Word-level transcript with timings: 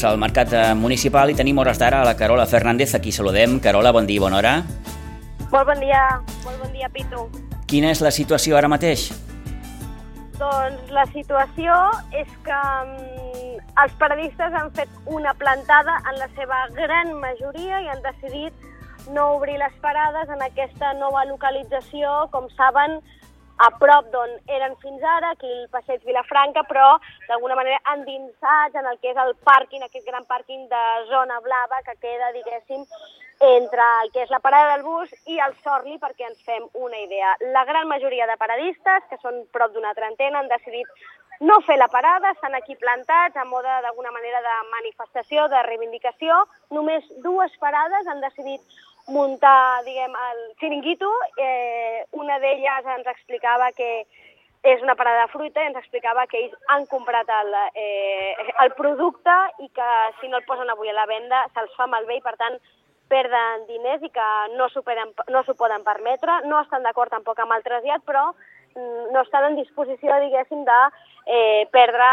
doncs, 0.00 0.04
al 0.04 0.18
mercat 0.18 0.52
eh, 0.52 0.74
municipal 0.74 1.30
i 1.30 1.34
tenim 1.34 1.58
hores 1.58 1.78
d'ara 1.78 2.00
a 2.00 2.04
la 2.04 2.16
Carola 2.16 2.46
Fernández, 2.46 2.94
aquí 2.94 3.12
saludem. 3.12 3.60
Carola, 3.60 3.92
bon 3.92 4.06
dia 4.06 4.16
i 4.16 4.20
bona 4.20 4.36
hora. 4.38 4.62
Molt 5.50 5.66
bon 5.66 5.80
dia, 5.80 6.20
molt 6.44 6.58
bon 6.62 6.72
dia, 6.72 6.88
Pitu. 6.88 7.28
Quina 7.66 7.90
és 7.90 8.00
la 8.00 8.10
situació 8.10 8.56
ara 8.56 8.68
mateix? 8.68 9.10
Doncs 10.38 10.90
la 10.90 11.04
situació 11.12 11.74
és 12.16 12.28
que 12.46 12.60
um, 12.80 12.94
els 13.82 13.92
paradistes 13.98 14.54
han 14.54 14.70
fet 14.72 14.88
una 15.06 15.34
plantada 15.34 15.98
en 16.08 16.18
la 16.18 16.28
seva 16.36 16.66
gran 16.72 17.12
majoria 17.20 17.82
i 17.82 17.90
han 17.92 18.00
decidit 18.02 18.54
no 19.12 19.34
obrir 19.36 19.58
les 19.58 19.74
parades 19.82 20.28
en 20.28 20.40
aquesta 20.42 20.94
nova 20.94 21.26
localització, 21.28 22.30
com 22.32 22.48
saben, 22.56 23.00
a 23.66 23.70
prop 23.78 24.06
d'on 24.12 24.30
eren 24.48 24.76
fins 24.80 25.02
ara, 25.16 25.32
aquí 25.34 25.50
el 25.50 25.68
passeig 25.72 26.04
Vilafranca, 26.08 26.62
però 26.68 26.94
d'alguna 27.28 27.58
manera 27.58 27.80
endinsats 27.94 28.76
en 28.80 28.86
el 28.88 28.98
que 29.02 29.12
és 29.12 29.20
el 29.20 29.34
pàrquing, 29.44 29.84
aquest 29.84 30.06
gran 30.06 30.24
pàrquing 30.30 30.68
de 30.70 30.84
zona 31.10 31.40
blava 31.44 31.82
que 31.84 31.96
queda, 32.00 32.32
diguéssim, 32.36 32.86
entre 33.40 33.84
el 34.02 34.10
que 34.12 34.24
és 34.24 34.32
la 34.32 34.40
parada 34.40 34.74
del 34.74 34.84
bus 34.84 35.12
i 35.32 35.38
el 35.40 35.54
Sorli, 35.64 35.96
perquè 36.00 36.28
ens 36.28 36.42
fem 36.44 36.66
una 36.74 36.98
idea. 37.00 37.36
La 37.54 37.64
gran 37.64 37.88
majoria 37.88 38.26
de 38.28 38.36
paradistes, 38.40 39.08
que 39.08 39.20
són 39.22 39.44
prop 39.52 39.72
d'una 39.72 39.94
trentena, 39.96 40.40
han 40.40 40.52
decidit 40.52 40.88
no 41.40 41.56
fer 41.64 41.78
la 41.80 41.88
parada, 41.88 42.34
estan 42.34 42.54
aquí 42.54 42.76
plantats 42.76 43.36
a 43.36 43.46
mode 43.48 43.76
d'alguna 43.84 44.12
manera 44.12 44.42
de 44.44 44.56
manifestació, 44.72 45.48
de 45.48 45.62
reivindicació. 45.64 46.36
Només 46.76 47.04
dues 47.24 47.54
parades 47.62 48.06
han 48.06 48.20
decidit 48.20 48.60
muntar, 49.10 49.82
diguem, 49.84 50.14
el 50.30 50.40
xiringuito. 50.60 51.10
Eh, 51.36 52.04
una 52.12 52.38
d'elles 52.42 52.90
ens 52.96 53.06
explicava 53.12 53.70
que 53.76 53.90
és 54.62 54.82
una 54.84 54.94
parada 54.94 55.24
de 55.24 55.32
fruita 55.32 55.62
i 55.62 55.70
ens 55.70 55.78
explicava 55.80 56.26
que 56.28 56.38
ells 56.42 56.56
han 56.68 56.84
comprat 56.90 57.28
el, 57.32 57.54
eh, 57.74 58.34
el 58.64 58.74
producte 58.76 59.36
i 59.64 59.70
que 59.72 59.90
si 60.20 60.28
no 60.28 60.36
el 60.40 60.44
posen 60.44 60.68
avui 60.68 60.90
a 60.92 60.96
la 60.96 61.08
venda 61.08 61.46
se'ls 61.54 61.72
fa 61.78 61.86
malbé 61.88 62.18
i 62.18 62.24
per 62.24 62.36
tant 62.36 62.58
perden 63.10 63.66
diners 63.66 64.04
i 64.06 64.10
que 64.14 64.28
no 64.56 64.68
s'ho 64.70 64.84
no 65.34 65.42
poden 65.58 65.84
permetre. 65.84 66.40
No 66.46 66.60
estan 66.60 66.82
d'acord 66.86 67.10
tampoc 67.10 67.38
amb 67.40 67.56
el 67.56 67.64
trasllat, 67.66 68.04
però 68.06 68.30
mm, 68.30 69.10
no 69.12 69.24
estan 69.24 69.50
en 69.50 69.56
disposició, 69.56 70.20
diguéssim, 70.20 70.64
de 70.64 70.80
eh, 71.26 71.66
perdre 71.72 72.06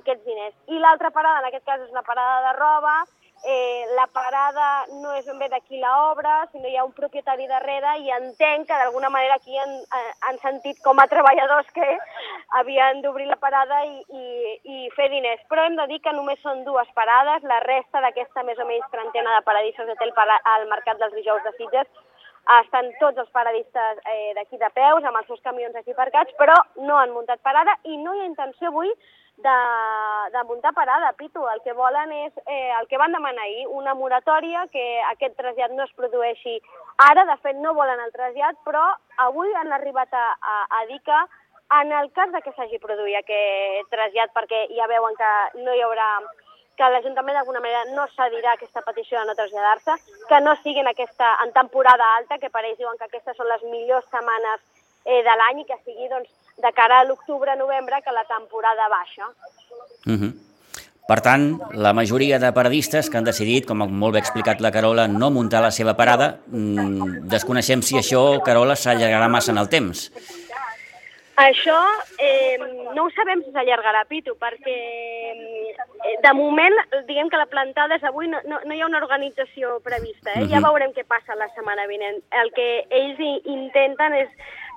aquests 0.00 0.24
diners. 0.24 0.56
I 0.68 0.80
l'altra 0.82 1.10
parada, 1.10 1.40
en 1.40 1.48
aquest 1.52 1.64
cas, 1.64 1.80
és 1.80 1.92
una 1.94 2.02
parada 2.02 2.42
de 2.48 2.56
roba, 2.58 2.96
eh, 3.44 3.84
la 3.96 4.06
parada 4.06 4.86
no 5.02 5.12
és 5.16 5.26
ben 5.26 5.38
bé 5.38 5.48
d'aquí 5.52 5.80
l'obra, 5.80 6.46
sinó 6.52 6.68
hi 6.68 6.76
ha 6.76 6.84
un 6.86 6.94
propietari 6.96 7.46
darrere 7.50 7.96
i 8.04 8.10
entenc 8.16 8.66
que 8.68 8.80
d'alguna 8.80 9.10
manera 9.10 9.38
aquí 9.38 9.56
han, 9.58 9.74
eh, 9.98 10.12
han 10.28 10.38
sentit 10.42 10.82
com 10.84 10.98
a 10.98 11.06
treballadors 11.10 11.70
que 11.76 11.88
havien 12.60 13.02
d'obrir 13.02 13.28
la 13.30 13.36
parada 13.36 13.84
i, 13.84 14.02
i, 14.08 14.26
i 14.74 14.90
fer 14.96 15.08
diners. 15.14 15.40
Però 15.48 15.64
hem 15.64 15.78
de 15.78 15.86
dir 15.92 16.00
que 16.04 16.12
només 16.12 16.42
són 16.42 16.64
dues 16.64 16.90
parades, 16.94 17.42
la 17.42 17.60
resta 17.66 18.02
d'aquesta 18.04 18.44
més 18.48 18.58
o 18.58 18.66
menys 18.68 18.90
trentena 18.92 19.36
de 19.36 19.46
paradisos 19.46 19.86
de 19.86 19.96
tel 20.02 20.12
al 20.18 20.68
Mercat 20.68 20.98
dels 20.98 21.14
Dijous 21.14 21.42
de 21.44 21.52
Sitges 21.56 21.86
estan 22.56 22.90
tots 23.00 23.20
els 23.20 23.30
paradistes 23.30 24.02
eh, 24.08 24.32
d'aquí 24.36 24.56
de 24.56 24.70
peus, 24.74 25.04
amb 25.04 25.20
els 25.20 25.26
seus 25.28 25.40
camions 25.44 25.76
aquí 25.76 25.92
aparcats, 25.92 26.32
però 26.40 26.56
no 26.80 26.96
han 26.98 27.12
muntat 27.12 27.42
parada 27.44 27.76
i 27.84 27.96
no 28.00 28.14
hi 28.14 28.22
ha 28.24 28.30
intenció 28.30 28.72
avui 28.72 28.92
de, 29.38 29.56
de 30.34 30.44
muntar 30.44 30.72
parada, 30.74 31.12
Pitu. 31.18 31.44
El 31.48 31.60
que 31.62 31.72
volen 31.72 32.12
és, 32.12 32.32
eh, 32.46 32.72
el 32.80 32.88
que 32.88 32.98
van 32.98 33.12
demanar 33.12 33.44
ahir, 33.44 33.66
una 33.68 33.94
moratòria, 33.94 34.66
que 34.72 34.86
aquest 35.12 35.36
trasllat 35.38 35.74
no 35.76 35.84
es 35.84 35.92
produeixi 35.98 36.58
ara, 37.10 37.24
de 37.28 37.36
fet 37.44 37.60
no 37.62 37.74
volen 37.74 38.00
el 38.02 38.14
trasllat, 38.16 38.58
però 38.66 38.84
avui 39.28 39.52
han 39.54 39.72
arribat 39.72 40.12
a, 40.12 40.26
a, 40.40 40.58
a 40.80 40.86
dir 40.90 41.00
que 41.06 41.20
en 41.78 41.92
el 41.92 42.10
cas 42.16 42.32
de 42.32 42.40
que 42.42 42.52
s'hagi 42.56 42.80
produït 42.82 43.20
aquest 43.20 43.90
trasllat, 43.92 44.34
perquè 44.34 44.66
ja 44.74 44.90
veuen 44.90 45.16
que 45.20 45.32
no 45.62 45.74
hi 45.74 45.84
haurà 45.84 46.10
que 46.78 46.88
l'Ajuntament 46.94 47.36
d'alguna 47.36 47.62
manera 47.64 47.84
no 47.90 48.06
cedirà 48.14 48.54
aquesta 48.54 48.84
petició 48.86 49.18
de 49.18 49.26
no 49.28 49.36
traslladar-se, 49.38 49.96
que 50.30 50.40
no 50.44 50.54
siguin 50.62 50.86
aquesta, 50.86 51.34
en 51.44 51.52
temporada 51.56 52.12
alta, 52.16 52.38
que 52.38 52.50
per 52.54 52.64
ells 52.64 52.78
diuen 52.78 52.98
que 52.98 53.08
aquestes 53.08 53.36
són 53.36 53.50
les 53.50 53.64
millors 53.72 54.06
setmanes 54.12 54.62
eh, 55.04 55.22
de 55.26 55.38
l'any 55.42 55.64
i 55.64 55.68
que 55.68 55.80
sigui 55.84 56.10
doncs, 56.12 56.30
de 56.58 56.70
cara 56.74 57.00
a 57.00 57.06
l'octubre-novembre 57.06 58.02
que 58.04 58.14
la 58.14 58.26
temporada 58.30 58.88
baixa. 58.88 59.26
Uh 60.06 60.18
-huh. 60.18 60.32
Per 61.08 61.22
tant, 61.24 61.44
la 61.72 61.94
majoria 61.96 62.38
de 62.38 62.52
paradistes 62.52 63.08
que 63.08 63.16
han 63.16 63.24
decidit, 63.24 63.64
com 63.64 63.80
molt 63.80 64.12
bé 64.12 64.20
explicat 64.20 64.60
la 64.60 64.70
Carola, 64.70 65.06
no 65.08 65.30
muntar 65.30 65.62
la 65.64 65.70
seva 65.70 65.94
parada, 65.96 66.26
mmm, 66.46 67.22
desconeixem 67.32 67.80
si 67.80 67.96
això, 67.96 68.42
Carola, 68.44 68.76
s'allargarà 68.76 69.28
massa 69.32 69.52
en 69.52 69.58
el 69.62 69.70
temps. 69.72 70.10
Això 71.38 71.78
eh, 72.18 72.58
no 72.96 73.04
ho 73.04 73.10
sabem 73.14 73.44
si 73.44 73.52
s'allargarà, 73.54 74.02
Pitu, 74.10 74.34
perquè 74.40 74.74
eh, 74.74 76.16
de 76.24 76.32
moment, 76.34 76.74
diguem 77.06 77.30
que 77.30 77.38
la 77.38 77.46
plantada 77.46 77.94
és 77.94 78.06
avui, 78.08 78.26
no, 78.32 78.40
no, 78.50 78.58
no 78.66 78.74
hi 78.74 78.82
ha 78.82 78.88
una 78.88 78.98
organització 78.98 79.78
prevista, 79.86 80.32
eh? 80.32 80.42
Uh 80.42 80.46
-huh. 80.46 80.50
ja 80.50 80.64
veurem 80.66 80.90
què 80.96 81.04
passa 81.06 81.38
la 81.38 81.48
setmana 81.54 81.86
vinent. 81.86 82.18
El 82.42 82.50
que 82.56 82.68
ells 82.90 83.20
intenten 83.44 84.14
és 84.14 84.28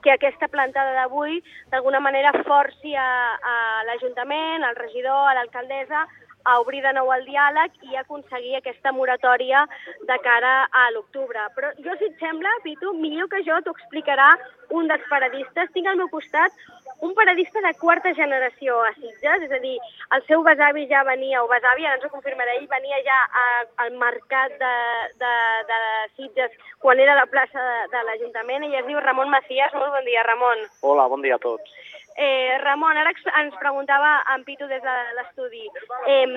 que 0.03 0.11
aquesta 0.13 0.49
plantada 0.51 0.93
d'avui 0.97 1.39
d'alguna 1.71 1.99
manera 1.99 2.33
forci 2.47 2.95
a, 2.95 3.11
a 3.37 3.55
l'Ajuntament, 3.87 4.65
al 4.65 4.75
regidor, 4.75 5.29
a 5.29 5.37
l'alcaldessa, 5.37 6.05
a 6.43 6.59
obrir 6.59 6.81
de 6.81 6.93
nou 6.97 7.11
el 7.13 7.25
diàleg 7.27 7.75
i 7.91 7.97
aconseguir 7.99 8.55
aquesta 8.57 8.91
moratòria 8.95 9.65
de 10.09 10.17
cara 10.25 10.53
a 10.71 10.87
l'octubre. 10.95 11.43
Però 11.55 11.71
jo, 11.77 11.95
si 11.99 12.09
et 12.09 12.23
sembla, 12.23 12.49
Pitu, 12.63 12.93
millor 12.97 13.29
que 13.29 13.43
jo 13.45 13.59
t'ho 13.61 13.75
explicarà 13.77 14.33
un 14.77 14.89
dels 14.89 15.05
paradistes. 15.09 15.71
Tinc 15.75 15.87
al 15.87 15.99
meu 16.01 16.09
costat 16.09 16.55
un 17.01 17.13
paradista 17.17 17.61
de 17.61 17.73
quarta 17.81 18.13
generació 18.13 18.77
a 18.85 18.91
Sitges, 18.93 19.45
és 19.47 19.51
a 19.51 19.59
dir, 19.63 19.77
el 20.15 20.25
seu 20.27 20.43
besavi 20.45 20.85
ja 20.89 21.01
venia, 21.07 21.41
o 21.43 21.49
besavi, 21.49 21.85
ara 21.85 21.97
ens 21.97 22.05
ho 22.05 22.11
confirmarà 22.13 22.53
ell, 22.57 22.67
venia 22.69 23.01
ja 23.07 23.17
a, 23.43 23.45
al 23.85 23.95
mercat 24.01 24.53
de, 24.61 24.75
de, 25.21 25.33
de 25.71 25.79
Sitges 26.15 26.53
quan 26.81 27.01
era 27.01 27.17
la 27.17 27.25
plaça 27.29 27.57
de, 27.57 27.79
de 27.95 28.03
l'Ajuntament, 28.07 28.69
i 28.69 28.77
es 28.77 28.85
diu 28.89 29.01
Ramon 29.01 29.33
Macías. 29.33 29.73
Molt 29.77 29.97
bon 29.97 30.05
dia, 30.05 30.25
Ramon. 30.29 30.65
Hola, 30.85 31.09
bon 31.09 31.25
dia 31.25 31.41
a 31.41 31.41
tots. 31.41 31.73
Eh, 32.17 32.57
Ramon, 32.61 32.97
ara 32.97 33.11
ens 33.39 33.55
preguntava 33.59 34.11
en 34.33 34.43
Pitu 34.43 34.67
des 34.67 34.81
de 34.83 34.95
l'estudi, 35.17 35.63
eh, 36.07 36.27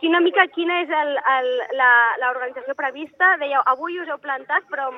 quina 0.00 0.20
mica 0.20 0.46
quina 0.54 0.80
és 0.82 0.92
l'organització 2.20 2.74
prevista? 2.76 3.36
Dèieu, 3.40 3.62
avui 3.72 3.98
us 4.00 4.08
heu 4.08 4.18
plantat, 4.22 4.66
però 4.70 4.90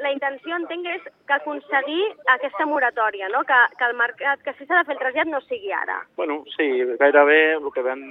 la 0.00 0.12
intenció, 0.14 0.56
entenc, 0.56 0.86
és 0.86 1.02
que 1.26 1.36
aconseguir 1.36 2.02
aquesta 2.36 2.66
moratòria, 2.66 3.28
no? 3.28 3.42
que, 3.44 3.60
que 3.78 3.88
el 3.90 3.96
mercat, 3.98 4.42
que 4.44 4.54
si 4.58 4.66
s'ha 4.66 4.80
de 4.80 4.88
fer 4.88 4.96
el 4.96 5.02
trasllat 5.02 5.30
no 5.30 5.40
sigui 5.46 5.72
ara. 5.74 6.00
Bueno, 6.16 6.42
sí, 6.56 6.68
gairebé 7.00 7.40
el 7.58 7.70
que 7.74 7.86
vam 7.86 8.04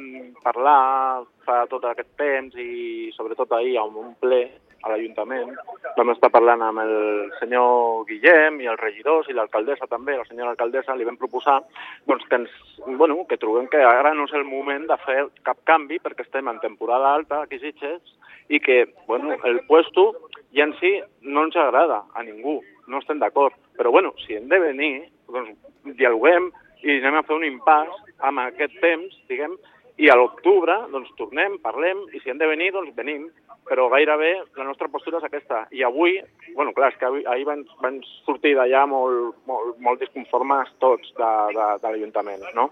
parlar 0.44 1.26
fa 1.46 1.64
tot 1.72 1.86
aquest 1.88 2.12
temps 2.20 2.56
i 2.60 3.12
sobretot 3.16 3.52
ahir 3.56 3.78
amb 3.82 3.98
un 4.04 4.14
ple 4.22 4.44
a 4.84 4.92
l'Ajuntament. 4.92 5.56
Vam 5.98 6.14
estar 6.14 6.30
parlant 6.32 6.64
amb 6.64 6.82
el 6.84 6.94
senyor 7.40 8.06
Guillem 8.08 8.60
i 8.64 8.70
els 8.72 8.80
regidors 8.80 9.30
i 9.30 9.36
l'alcaldessa 9.36 9.90
també, 9.92 10.16
la 10.18 10.28
senyora 10.28 10.54
alcaldessa, 10.54 10.96
li 10.96 11.08
vam 11.08 11.20
proposar 11.20 11.60
doncs, 12.08 12.26
que, 12.30 12.42
ens, 12.42 12.54
bueno, 13.00 13.22
que 13.30 13.40
trobem 13.42 13.68
que 13.72 13.82
ara 13.84 14.14
no 14.16 14.28
és 14.30 14.36
el 14.38 14.48
moment 14.48 14.88
de 14.90 14.98
fer 15.06 15.26
cap 15.48 15.60
canvi 15.70 16.00
perquè 16.04 16.26
estem 16.26 16.48
en 16.52 16.62
temporada 16.64 17.14
alta 17.14 17.44
aquí 17.44 17.60
Sitges 17.60 18.16
i 18.50 18.60
que 18.64 18.86
bueno, 19.08 19.36
el 19.46 19.62
puesto 19.68 20.12
ja 20.56 20.66
en 20.66 20.74
si 20.80 20.96
no 21.22 21.46
ens 21.46 21.56
agrada 21.56 22.04
a 22.16 22.24
ningú, 22.24 22.60
no 22.88 23.02
estem 23.04 23.20
d'acord. 23.20 23.54
Però 23.78 23.92
bueno, 23.92 24.14
si 24.26 24.36
hem 24.36 24.48
de 24.50 24.60
venir, 24.60 24.94
doncs 25.30 25.54
dialoguem 26.00 26.50
i 26.84 26.98
anem 26.98 27.20
a 27.20 27.26
fer 27.28 27.36
un 27.36 27.46
impàs 27.46 27.92
amb 28.26 28.42
aquest 28.48 28.80
temps, 28.82 29.14
diguem, 29.30 29.56
i 30.00 30.10
a 30.10 30.16
l'octubre 30.16 30.76
doncs, 30.94 31.12
tornem, 31.20 31.58
parlem, 31.64 32.06
i 32.16 32.22
si 32.24 32.32
hem 32.32 32.40
de 32.40 32.48
venir, 32.48 32.72
doncs 32.76 32.96
venim 32.96 33.28
però 33.70 33.88
gairebé 33.94 34.32
la 34.58 34.66
nostra 34.68 34.90
postura 34.92 35.20
és 35.22 35.28
aquesta. 35.28 35.62
I 35.72 35.84
avui, 35.86 36.18
bueno, 36.56 36.74
clar, 36.74 36.90
és 36.92 36.98
que 37.00 37.10
ahir 37.30 37.46
van, 37.48 37.62
van 37.84 38.00
sortir 38.26 38.56
d'allà 38.58 38.86
molt, 38.90 39.38
molt, 39.50 39.78
molt 39.86 40.02
disconformes 40.02 40.72
tots 40.84 41.14
de, 41.20 41.32
de, 41.56 41.68
de 41.84 41.94
l'Ajuntament, 41.94 42.48
no? 42.58 42.70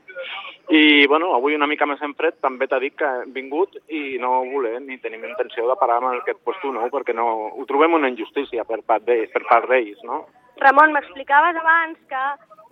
I, 0.73 1.05
bueno, 1.07 1.31
avui 1.37 1.55
una 1.55 1.69
mica 1.69 1.87
més 1.87 2.01
en 2.03 2.17
fred 2.17 2.41
també 2.43 2.67
t'ha 2.67 2.81
dit 2.83 2.97
que 2.97 3.07
hem 3.21 3.31
vingut 3.35 3.77
i 3.87 4.17
no 4.19 4.41
volem 4.49 4.89
ni 4.89 4.99
tenim 4.99 5.23
intenció 5.23 5.69
de 5.69 5.77
parar 5.79 6.01
amb 6.01 6.11
aquest 6.17 6.41
puesto 6.43 6.73
nou 6.73 6.89
perquè 6.91 7.15
no, 7.15 7.29
ho 7.55 7.69
trobem 7.69 7.95
una 7.95 8.11
injustícia 8.11 8.65
per 8.67 8.81
part 8.83 9.05
d'ells, 9.07 9.31
per 9.31 9.45
part 9.47 9.69
d'ells, 9.69 10.03
no? 10.03 10.25
Ramon, 10.57 10.91
m'explicaves 10.91 11.55
abans 11.61 12.01
que 12.09 12.25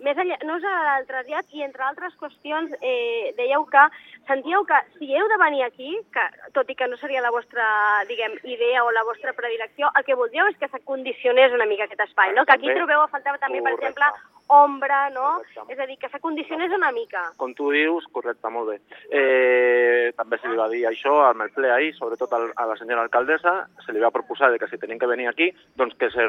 més 0.04 0.18
enllà, 0.20 0.36
no 0.44 0.58
és 0.58 0.66
el 0.68 1.06
trasllat 1.08 1.54
i 1.56 1.64
entre 1.64 1.86
altres 1.86 2.16
qüestions 2.20 2.74
eh, 2.80 3.32
dèieu 3.38 3.64
que 3.70 3.84
sentíeu 4.26 4.64
que 4.66 4.78
si 4.98 5.10
heu 5.14 5.28
de 5.28 5.38
venir 5.42 5.64
aquí, 5.64 5.96
que 6.12 6.24
tot 6.54 6.70
i 6.70 6.76
que 6.78 6.88
no 6.88 6.96
seria 7.00 7.24
la 7.24 7.32
vostra, 7.34 7.66
diguem, 8.08 8.38
idea 8.44 8.84
o 8.84 8.92
la 8.92 9.04
vostra 9.04 9.32
predilecció, 9.32 9.90
el 9.98 10.06
que 10.06 10.18
voldríeu 10.18 10.48
és 10.50 10.58
que 10.60 10.70
s'acondicionés 10.72 11.52
una 11.52 11.66
mica 11.66 11.86
aquest 11.86 12.06
espai, 12.08 12.34
no? 12.34 12.46
Que 12.46 12.56
aquí 12.56 12.72
trobeu 12.74 13.02
a 13.02 13.12
faltar 13.12 13.38
també, 13.38 13.62
per 13.62 13.76
exemple, 13.76 14.10
ombra, 14.48 15.10
no? 15.10 15.40
Correcte. 15.54 15.72
És 15.72 15.80
a 15.80 15.86
dir, 15.86 15.96
que 15.98 16.08
s'acondicionés 16.08 16.72
una 16.72 16.92
mica. 16.92 17.22
Com 17.40 17.54
tu 17.54 17.70
dius, 17.74 18.06
correcte, 18.14 18.50
molt 18.52 18.70
bé. 18.70 18.76
Eh, 19.10 20.12
també 20.16 20.38
se 20.38 20.50
li 20.50 20.58
va 20.58 20.68
dir 20.70 20.84
això 20.86 21.16
al 21.26 21.40
el 21.46 21.52
ple 21.54 21.70
ahir, 21.70 21.92
sobretot 21.94 22.32
a 22.32 22.66
la 22.66 22.76
senyora 22.78 23.02
alcaldessa, 23.02 23.54
se 23.84 23.92
li 23.92 24.02
va 24.02 24.10
proposar 24.10 24.52
que 24.58 24.68
si 24.70 24.78
tenim 24.78 24.98
que 24.98 25.06
venir 25.10 25.28
aquí, 25.28 25.50
doncs 25.76 25.94
que 25.98 26.10
se, 26.10 26.26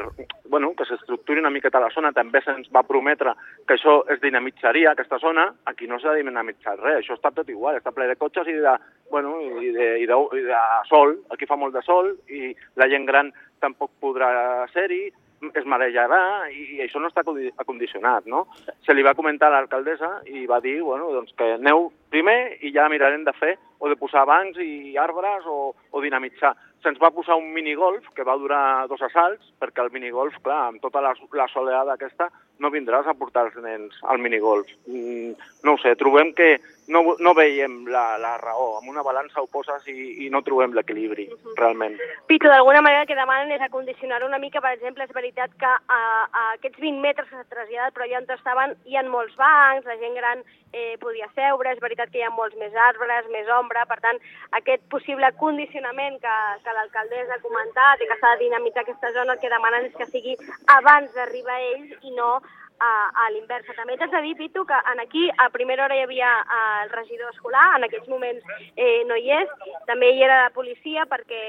bueno, 0.48 0.74
que 0.76 0.84
s'estructuri 0.84 1.40
una 1.40 1.50
miqueta 1.50 1.80
la 1.80 1.90
zona, 1.90 2.12
també 2.12 2.42
se'ns 2.44 2.68
va 2.74 2.82
prometre 2.86 3.34
que 3.66 3.74
això 3.74 4.02
es 4.10 4.20
dinamitzaria, 4.20 4.92
aquesta 4.92 5.18
zona, 5.18 5.48
aquí 5.66 5.86
no 5.86 5.98
s'ha 5.98 6.14
dinamitzat 6.14 6.80
res, 6.82 7.02
això 7.02 7.16
està 7.16 7.32
tot 7.34 7.48
igual, 7.48 7.78
està 7.78 7.87
ple 7.92 8.08
de 8.10 8.16
cotxes 8.16 8.48
i 8.48 8.58
de, 8.62 8.74
bueno, 9.10 9.36
i 9.40 9.72
de, 9.74 9.88
i 10.02 10.06
de, 10.06 10.18
i 10.38 10.42
de 10.48 10.58
sol, 10.88 11.16
aquí 11.30 11.46
fa 11.46 11.56
molt 11.56 11.74
de 11.74 11.82
sol, 11.86 12.12
i 12.28 12.52
la 12.76 12.88
gent 12.90 13.06
gran 13.08 13.32
tampoc 13.60 13.90
podrà 14.00 14.66
ser-hi, 14.74 15.08
es 15.54 15.66
marejarà 15.70 16.48
i 16.50 16.80
això 16.82 16.98
no 16.98 17.06
està 17.06 17.22
condi- 17.22 17.52
acondicionat, 17.62 18.24
no? 18.26 18.48
Se 18.82 18.90
li 18.94 19.04
va 19.06 19.14
comentar 19.14 19.46
a 19.52 19.54
l'alcaldessa 19.54 20.24
i 20.26 20.46
va 20.50 20.58
dir, 20.58 20.80
bueno, 20.82 21.12
doncs 21.14 21.30
que 21.38 21.52
aneu 21.54 21.92
primer 22.10 22.56
i 22.66 22.72
ja 22.74 22.88
mirarem 22.90 23.22
de 23.22 23.34
fer 23.38 23.52
o 23.78 23.86
de 23.88 23.94
posar 23.94 24.24
bancs 24.26 24.58
i 24.58 24.96
arbres 24.98 25.46
o, 25.46 25.76
o 25.92 26.02
dinamitzar. 26.02 26.56
Se'ns 26.82 26.98
va 26.98 27.12
posar 27.14 27.36
un 27.38 27.52
minigolf 27.54 28.10
que 28.14 28.26
va 28.26 28.34
durar 28.38 28.88
dos 28.90 29.02
assalts, 29.02 29.52
perquè 29.62 29.82
el 29.84 29.92
minigolf, 29.94 30.34
clar, 30.42 30.72
amb 30.72 30.82
tota 30.82 31.00
la, 31.02 31.14
la 31.38 31.46
soleada 31.54 31.94
aquesta, 31.94 32.32
no 32.58 32.70
vindràs 32.74 33.06
a 33.06 33.14
portar 33.14 33.46
els 33.46 33.62
nens 33.62 33.94
al 34.10 34.18
minigolf. 34.18 34.66
Mm, 34.90 35.38
no 35.62 35.74
ho 35.76 35.78
sé, 35.78 35.94
trobem 35.98 36.34
que 36.34 36.56
no, 36.88 37.16
no 37.20 37.34
veiem 37.36 37.84
la, 37.92 38.16
la 38.20 38.36
raó. 38.40 38.78
Amb 38.78 38.88
una 38.90 39.04
balança 39.06 39.42
ho 39.42 39.48
poses 39.52 39.86
i, 39.92 40.24
i 40.24 40.30
no 40.32 40.42
trobem 40.44 40.74
l'equilibri, 40.76 41.28
realment. 41.58 41.98
Pitu, 42.30 42.48
d'alguna 42.48 42.82
manera 42.84 43.04
el 43.04 43.10
que 43.10 43.18
demanen 43.18 43.52
és 43.54 43.64
acondicionar 43.64 44.22
una 44.24 44.40
mica, 44.42 44.62
per 44.64 44.72
exemple, 44.74 45.04
és 45.04 45.14
veritat 45.14 45.52
que 45.60 45.68
a, 45.68 46.00
a 46.24 46.44
aquests 46.56 46.80
20 46.80 47.04
metres 47.04 47.28
s'ha 47.30 47.44
traslladat, 47.52 47.94
però 47.96 48.06
allà 48.08 48.22
on 48.22 48.30
estaven 48.38 48.76
hi 48.88 48.96
ha 48.96 49.04
molts 49.08 49.36
bancs, 49.38 49.88
la 49.88 49.98
gent 50.00 50.16
gran 50.16 50.44
eh, 50.72 50.96
podia 51.00 51.28
seure, 51.34 51.72
és 51.72 51.82
veritat 51.84 52.12
que 52.12 52.22
hi 52.22 52.26
ha 52.26 52.32
molts 52.34 52.56
més 52.60 52.74
arbres, 52.88 53.28
més 53.32 53.48
ombra, 53.58 53.84
per 53.88 54.00
tant, 54.04 54.20
aquest 54.60 54.84
possible 54.92 55.28
condicionament 55.40 56.16
que, 56.24 56.36
que 56.64 56.76
l'alcaldessa 56.76 57.36
ha 57.36 57.44
comentat 57.44 58.00
i 58.00 58.08
que 58.08 58.18
s'ha 58.20 58.36
de 58.36 58.46
dinamitzar 58.46 58.84
aquesta 58.86 59.12
zona, 59.16 59.36
el 59.36 59.42
que 59.44 59.52
demanen 59.52 59.90
és 59.90 59.98
que 59.98 60.08
sigui 60.08 60.38
abans 60.78 61.12
d'arribar 61.16 61.60
ells 61.72 62.08
i 62.08 62.16
no 62.16 62.38
a, 62.80 62.90
a 63.24 63.28
l'inversa. 63.34 63.74
També 63.76 63.96
t'haig 63.98 64.12
de 64.14 64.22
dir, 64.26 64.34
Pitu, 64.38 64.64
que 64.68 64.78
en 64.92 65.00
aquí 65.02 65.28
a 65.44 65.48
primera 65.54 65.84
hora 65.84 65.96
hi 65.96 66.04
havia 66.06 66.30
eh, 66.40 66.82
el 66.84 66.90
regidor 66.94 67.32
escolar, 67.34 67.66
en 67.76 67.86
aquests 67.86 68.08
moments 68.08 68.44
eh, 68.76 69.04
no 69.08 69.16
hi 69.16 69.30
és, 69.40 69.54
també 69.90 70.12
hi 70.14 70.24
era 70.26 70.42
la 70.44 70.54
policia 70.54 71.06
perquè 71.10 71.42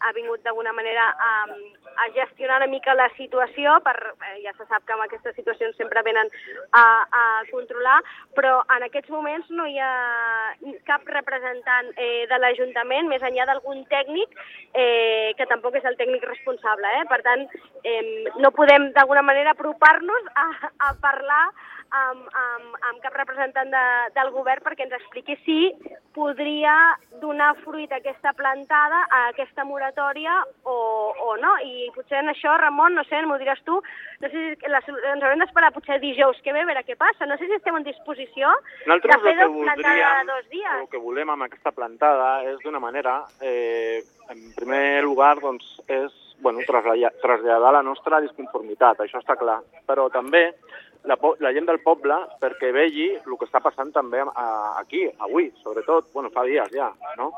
ha 0.00 0.12
vingut 0.16 0.42
d'alguna 0.42 0.72
manera 0.76 1.08
a, 1.12 1.32
a 2.04 2.08
gestionar 2.16 2.60
una 2.62 2.70
mica 2.70 2.94
la 2.94 3.08
situació, 3.16 3.78
per, 3.84 3.96
eh, 4.30 4.38
ja 4.44 4.54
se 4.56 4.66
sap 4.68 4.86
que 4.86 4.96
amb 4.96 5.06
aquestes 5.06 5.36
situacions 5.38 5.76
sempre 5.76 6.04
venen 6.06 6.30
a, 6.70 6.84
a 7.06 7.24
controlar, 7.50 8.00
però 8.36 8.60
en 8.76 8.86
aquests 8.88 9.10
moments 9.12 9.50
no 9.50 9.66
hi 9.66 9.78
ha 9.78 9.92
cap 10.88 11.06
representant 11.06 11.90
eh, 11.96 12.24
de 12.30 12.38
l'Ajuntament, 12.40 13.08
més 13.10 13.22
enllà 13.26 13.46
d'algun 13.48 13.84
tècnic, 13.90 14.32
eh, 14.74 15.32
que 15.38 15.48
tampoc 15.50 15.76
és 15.78 15.86
el 15.88 15.98
tècnic 16.00 16.24
responsable. 16.28 16.90
Eh? 17.00 17.04
Per 17.10 17.20
tant, 17.26 17.46
eh, 17.84 18.02
no 18.42 18.52
podem 18.56 18.90
d'alguna 18.96 19.22
manera 19.26 19.54
apropar-nos 19.56 20.32
a, 20.34 20.48
a 20.88 20.94
parlar 21.02 21.44
amb, 21.92 22.28
amb, 22.32 22.76
amb 22.88 23.00
cap 23.04 23.16
representant 23.18 23.70
de, 23.72 23.84
del 24.16 24.30
govern 24.34 24.64
perquè 24.64 24.86
ens 24.86 24.94
expliqui 24.96 25.36
si 25.44 25.58
podria 26.16 26.74
donar 27.20 27.52
fruit 27.62 27.92
a 27.92 27.98
aquesta 28.00 28.32
plantada, 28.36 29.02
a 29.08 29.20
aquesta 29.30 29.64
moratòria 29.68 30.38
o, 30.68 30.76
o 31.12 31.36
no. 31.40 31.52
I 31.64 31.90
potser 31.96 32.20
en 32.22 32.32
això, 32.32 32.54
Ramon, 32.60 32.96
no 32.98 33.04
sé, 33.08 33.20
m'ho 33.28 33.38
diràs 33.40 33.62
tu, 33.68 33.78
no 34.22 34.32
sé 34.32 34.46
si 34.56 34.72
la, 34.72 34.82
ens 35.12 35.22
haurem 35.22 35.44
d'esperar 35.44 35.72
potser 35.76 36.00
dijous 36.02 36.40
que 36.44 36.54
ve 36.56 36.64
a 36.64 36.68
veure 36.68 36.84
què 36.88 36.96
passa. 37.00 37.28
No 37.28 37.38
sé 37.40 37.48
si 37.48 37.58
estem 37.58 37.76
en 37.78 37.86
disposició 37.88 38.50
Nosaltres 38.86 39.22
de 39.22 39.28
fer 39.28 39.36
dos 39.40 39.54
plantada 39.60 39.76
voldríem, 39.76 40.26
de 40.26 40.32
dos 40.32 40.50
dies. 40.56 40.80
el 40.80 40.90
que 40.92 41.04
volem 41.04 41.32
amb 41.36 41.48
aquesta 41.48 41.74
plantada 41.76 42.32
és 42.48 42.60
d'una 42.64 42.82
manera, 42.82 43.20
eh, 43.40 44.02
en 44.32 44.44
primer 44.56 45.02
lugar, 45.04 45.36
doncs, 45.40 45.76
és 45.88 46.12
bueno, 46.42 46.58
traslladar, 46.66 47.12
traslladar 47.22 47.70
la 47.76 47.84
nostra 47.86 48.18
disconformitat, 48.20 49.04
això 49.04 49.20
està 49.22 49.36
clar, 49.38 49.60
però 49.86 50.08
també 50.10 50.48
la, 51.04 51.16
la 51.42 51.52
gent 51.54 51.66
del 51.68 51.80
poble 51.82 52.16
perquè 52.42 52.70
vegi 52.74 53.08
el 53.16 53.36
que 53.38 53.46
està 53.48 53.60
passant 53.64 53.90
també 53.94 54.22
aquí, 54.78 55.04
avui, 55.26 55.50
sobretot, 55.62 56.12
bueno, 56.14 56.30
fa 56.34 56.44
dies 56.46 56.70
ja, 56.74 56.90
no? 57.18 57.32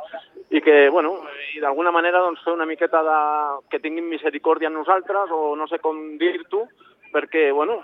I 0.51 0.61
que, 0.65 0.89
bueno, 0.93 1.17
i 1.55 1.63
d'alguna 1.63 1.93
manera 1.95 2.23
doncs, 2.25 2.43
fer 2.45 2.55
una 2.55 2.69
miqueta 2.69 3.03
de... 3.07 3.19
que 3.71 3.81
tinguin 3.81 4.09
misericòrdia 4.11 4.69
en 4.69 4.77
nosaltres, 4.79 5.33
o 5.33 5.55
no 5.57 5.69
sé 5.71 5.81
com 5.83 6.03
dir-t'ho, 6.21 6.67
perquè, 7.15 7.51
bueno, 7.53 7.81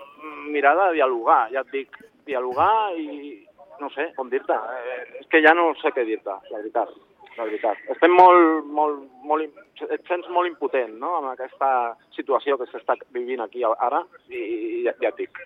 mirar 0.51 0.77
de 0.79 0.93
dialogar, 0.99 1.47
ja 1.55 1.65
et 1.65 1.73
dic, 1.73 2.01
dialogar 2.27 2.93
i 2.99 3.39
no 3.81 3.89
sé 3.95 4.11
com 4.17 4.29
dir-te, 4.31 4.55
eh, 4.55 5.21
és 5.23 5.31
que 5.31 5.41
ja 5.45 5.55
no 5.57 5.71
sé 5.81 5.93
què 5.97 6.05
dir-te, 6.05 6.35
la 6.51 6.59
veritat, 6.59 6.93
la 7.39 7.47
veritat. 7.49 7.81
Estem 7.95 8.13
molt, 8.15 8.67
molt, 8.77 9.07
molt, 9.25 9.63
et 9.89 10.05
sents 10.11 10.29
molt 10.35 10.51
impotent, 10.51 10.99
no?, 11.01 11.17
amb 11.21 11.33
aquesta 11.33 11.71
situació 12.17 12.59
que 12.61 12.69
s'està 12.71 12.99
vivint 13.17 13.41
aquí 13.47 13.65
ara, 13.65 14.05
i 14.29 14.85
ja, 14.85 14.95
ja 15.01 15.15
et 15.15 15.25
dic. 15.25 15.41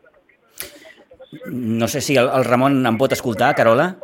No 1.51 1.89
sé 1.89 2.01
si 2.01 2.17
el, 2.17 2.29
el 2.31 2.45
Ramon 2.47 2.85
em 2.87 2.99
pot 2.99 3.13
escoltar, 3.13 3.55
Carola? 3.59 3.95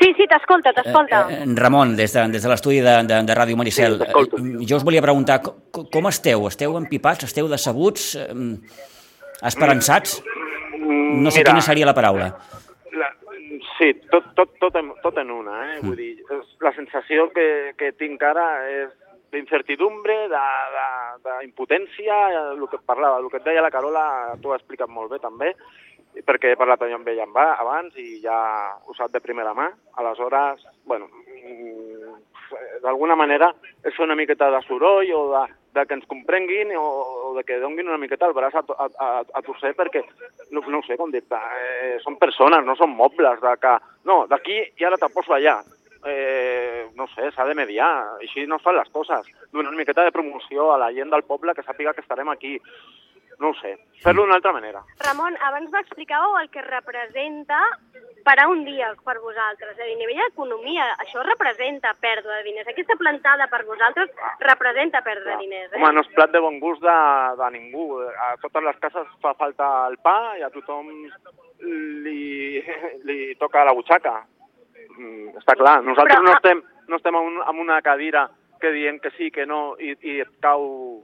Sí, 0.00 0.08
sí, 0.18 0.26
t'escolta, 0.26 0.72
t'escolta. 0.74 1.26
Eh, 1.30 1.42
eh, 1.44 1.54
Ramon, 1.56 1.94
des 1.96 2.12
de, 2.12 2.24
des 2.32 2.42
de 2.42 2.50
l'estudi 2.50 2.80
de, 2.82 2.94
de, 3.06 3.20
de 3.28 3.36
Ràdio 3.38 3.58
Maricel, 3.58 4.00
Sí, 4.00 4.08
eh, 4.10 4.64
jo 4.66 4.80
us 4.80 4.86
volia 4.86 5.02
preguntar, 5.04 5.38
com, 5.44 5.86
com 5.92 6.08
esteu? 6.10 6.48
Esteu 6.48 6.74
empipats? 6.80 7.28
Esteu 7.28 7.50
decebuts? 7.50 8.16
Eh, 8.18 9.46
esperançats? 9.46 10.18
No 10.82 11.30
sé 11.30 11.42
Mira, 11.42 11.52
quina 11.52 11.62
seria 11.62 11.86
la 11.86 11.94
paraula. 11.94 12.32
La, 12.98 13.12
sí, 13.76 13.92
tot, 14.10 14.32
tot, 14.38 14.56
tot, 14.58 14.80
en, 14.80 14.90
tot 15.04 15.20
en 15.22 15.30
una, 15.30 15.60
eh? 15.68 15.78
Vull 15.84 15.96
dir, 16.00 16.10
és, 16.24 16.50
la 16.64 16.74
sensació 16.74 17.28
que, 17.36 17.46
que 17.78 17.92
tinc 18.00 18.22
ara 18.26 18.48
és 18.72 18.90
d'incertidumbre, 19.32 20.16
d'impotència, 21.24 22.18
el 22.52 22.66
que 22.68 22.80
parlava, 22.84 23.20
el 23.22 23.30
que 23.32 23.38
et 23.40 23.46
deia 23.46 23.64
la 23.64 23.72
Carola, 23.72 24.04
tu 24.42 24.50
ho 24.50 24.56
has 24.56 24.60
explicat 24.60 24.90
molt 24.92 25.14
bé 25.14 25.22
també, 25.22 25.54
perquè 26.20 26.52
he 26.52 26.56
parlat 26.60 26.82
amb 26.82 27.08
amb- 27.08 27.36
abans 27.38 27.96
i 27.96 28.20
ja 28.20 28.76
ho 28.86 28.94
sap 28.94 29.10
de 29.12 29.20
primera 29.20 29.54
mà. 29.54 29.70
Aleshores, 29.96 30.60
bueno, 30.84 31.08
mm, 31.08 32.14
d'alguna 32.82 33.16
manera 33.16 33.52
és 33.84 33.98
una 33.98 34.14
miqueta 34.14 34.50
de 34.50 34.60
soroll 34.66 35.10
o 35.16 35.22
de, 35.32 35.42
de 35.72 35.86
que 35.86 35.94
ens 35.94 36.06
comprenguin 36.06 36.74
o, 36.76 36.84
o 37.30 37.34
de 37.36 37.44
que 37.44 37.58
donguin 37.60 37.88
una 37.88 37.98
miqueta 37.98 38.26
el 38.26 38.34
braç 38.36 38.54
a, 38.54 38.64
a, 38.76 38.88
a, 38.98 39.10
a 39.32 39.42
torcer 39.42 39.74
perquè, 39.78 40.02
no, 40.50 40.60
no 40.68 40.80
ho 40.80 40.86
sé 40.86 40.98
com 41.00 41.10
dir-te, 41.10 41.38
eh, 41.58 41.96
són 42.04 42.18
persones, 42.20 42.64
no 42.64 42.76
són 42.76 42.92
mobles, 42.96 43.40
de 43.40 43.54
que, 43.62 43.76
no, 44.04 44.26
d'aquí 44.28 44.58
i 44.76 44.84
ara 44.84 45.00
te 45.00 45.08
poso 45.14 45.32
allà. 45.32 45.60
Eh, 46.04 46.88
no 46.98 47.06
sé, 47.14 47.28
s'ha 47.30 47.44
de 47.46 47.54
mediar, 47.54 48.18
així 48.18 48.42
no 48.50 48.56
es 48.58 48.62
fan 48.64 48.74
les 48.74 48.88
coses. 48.90 49.28
Donar 49.52 49.70
una 49.70 49.78
miqueta 49.78 50.02
de 50.02 50.10
promoció 50.10 50.72
a 50.74 50.78
la 50.82 50.90
gent 50.92 51.12
del 51.14 51.22
poble 51.22 51.54
que 51.54 51.62
sàpiga 51.62 51.94
que 51.94 52.02
estarem 52.02 52.28
aquí. 52.32 52.56
No 53.40 53.50
ho 53.50 53.54
sé, 53.60 53.76
fer-lo 54.02 54.22
d'una 54.22 54.36
altra 54.38 54.52
manera. 54.52 54.82
Ramon, 55.02 55.36
abans 55.40 55.70
m'explicàveu 55.72 56.36
el 56.40 56.50
que 56.52 56.62
representa 56.62 57.58
parar 58.24 58.48
un 58.48 58.64
dia 58.64 58.92
per 59.04 59.16
vosaltres. 59.20 59.78
A 59.78 59.88
nivell 59.98 60.20
d'economia, 60.20 60.84
això 61.02 61.22
representa 61.26 61.94
pèrdua 62.00 62.38
de 62.38 62.44
diners. 62.46 62.68
Aquesta 62.70 62.96
plantada 63.00 63.48
per 63.50 63.64
vosaltres 63.66 64.12
representa 64.40 65.02
perdre 65.02 65.36
diners. 65.40 65.72
Eh? 65.72 65.80
Home, 65.80 65.92
no 65.96 66.04
és 66.04 66.12
plat 66.14 66.30
de 66.30 66.42
bon 66.42 66.60
gust 66.62 66.82
de, 66.84 66.98
de 67.40 67.50
ningú. 67.56 67.86
A 68.28 68.34
totes 68.42 68.66
les 68.68 68.78
cases 68.84 69.08
fa 69.24 69.34
falta 69.38 69.72
el 69.88 69.98
pa 70.04 70.36
i 70.38 70.46
a 70.46 70.52
tothom 70.54 70.92
li, 72.06 72.62
li 73.08 73.18
toca 73.40 73.64
la 73.66 73.74
butxaca. 73.74 74.20
Mm, 74.98 75.38
està 75.42 75.56
clar. 75.58 75.80
Nosaltres 75.82 76.18
Però, 76.18 76.26
no 76.26 76.34
ah- 76.34 76.38
estem, 76.40 76.62
no 76.88 77.00
estem 77.00 77.18
en, 77.18 77.32
un, 77.32 77.42
en 77.42 77.64
una 77.66 77.80
cadira 77.82 78.28
que 78.60 78.70
dient 78.70 79.00
que 79.02 79.10
sí, 79.16 79.30
que 79.34 79.46
no, 79.46 79.74
i, 79.82 79.96
i 80.06 80.20
et 80.22 80.30
cau 80.42 81.02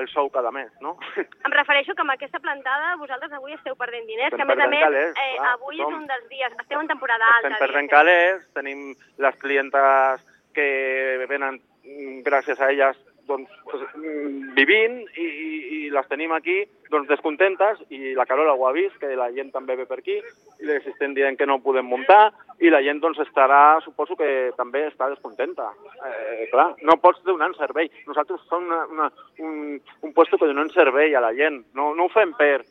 el 0.00 0.08
sou 0.08 0.30
cada 0.32 0.50
mes, 0.54 0.70
no? 0.80 0.96
Em 1.20 1.52
refereixo 1.52 1.94
que 1.94 2.02
amb 2.04 2.14
aquesta 2.14 2.40
plantada 2.40 2.96
vosaltres 3.00 3.32
avui 3.36 3.52
esteu 3.56 3.76
perdent 3.76 4.06
diners, 4.08 4.32
Estem 4.32 4.46
que 4.46 4.52
a 4.52 4.56
més 4.56 4.64
a 4.64 4.68
més 4.72 4.84
calés, 4.86 5.14
eh, 5.16 5.36
clar, 5.36 5.52
avui 5.58 5.76
tothom. 5.76 5.92
és 5.92 5.98
un 6.00 6.06
dels 6.10 6.28
dies, 6.32 6.58
esteu 6.64 6.80
en 6.80 6.88
temporada 6.88 7.30
alta. 7.36 7.48
Estem 7.48 7.66
perdent 7.66 7.88
diguéssim. 7.88 7.96
calés, 7.96 8.46
tenim 8.54 8.84
les 9.26 9.36
clientes 9.42 10.26
que 10.54 11.26
venen 11.28 11.60
mm, 11.84 12.22
gràcies 12.26 12.60
a 12.60 12.70
elles 12.72 12.98
doncs, 13.28 13.50
mm, 13.94 14.54
vivint 14.56 15.02
i, 15.16 15.26
i, 15.26 15.50
i 15.78 15.90
les 15.94 16.08
tenim 16.08 16.32
aquí 16.32 16.62
doncs, 16.92 17.08
descontentes 17.10 17.80
i 17.90 18.12
la 18.18 18.26
Carola 18.28 18.54
ho 18.54 18.66
ha 18.68 18.72
vist, 18.76 18.98
que 19.00 19.10
la 19.18 19.30
gent 19.34 19.50
també 19.54 19.76
ve 19.80 19.86
per 19.88 19.98
aquí 20.00 20.18
i 20.18 20.68
les 20.68 20.86
estem 20.92 21.16
dient 21.16 21.38
que 21.38 21.48
no 21.48 21.60
podem 21.64 21.88
muntar 21.88 22.30
i 22.62 22.70
la 22.70 22.82
gent 22.84 23.00
doncs, 23.02 23.18
estarà, 23.24 23.80
suposo 23.84 24.16
que 24.18 24.52
també 24.58 24.84
està 24.86 25.08
descontenta. 25.10 25.70
Eh, 26.06 26.46
clar, 26.52 26.72
no 26.86 26.98
pots 27.02 27.24
donar 27.26 27.50
un 27.50 27.58
servei. 27.58 27.90
Nosaltres 28.06 28.44
som 28.50 28.68
una, 28.68 28.84
una, 28.92 29.10
un, 29.42 29.80
un 30.02 30.14
puesto 30.14 30.38
que 30.38 30.50
donem 30.50 30.70
servei 30.70 31.16
a 31.16 31.24
la 31.24 31.34
gent. 31.34 31.62
No, 31.74 31.92
no 31.98 32.06
ho 32.06 32.14
fem 32.14 32.36
per, 32.38 32.62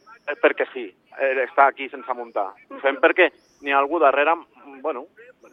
perquè 0.42 0.68
sí, 0.72 0.86
eh, 1.20 1.34
estar 1.44 1.68
aquí 1.68 1.90
sense 1.90 2.14
muntar. 2.14 2.52
Ho 2.70 2.80
fem 2.84 3.00
perquè 3.02 3.32
n'hi 3.62 3.74
ha 3.74 3.82
algú 3.82 4.00
darrere, 4.02 4.38
bueno, 4.82 5.06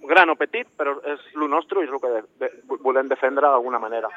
gran 0.08 0.30
o 0.30 0.37
petit, 0.38 0.68
però 0.78 0.94
és 1.02 1.22
el 1.34 1.48
nostre 1.50 1.82
i 1.82 1.88
és 1.88 1.92
el 1.92 2.00
que 2.02 2.10
de, 2.12 2.22
de, 2.42 2.78
volem 2.84 3.08
defendre 3.10 3.48
d'alguna 3.48 3.80
manera. 3.82 4.10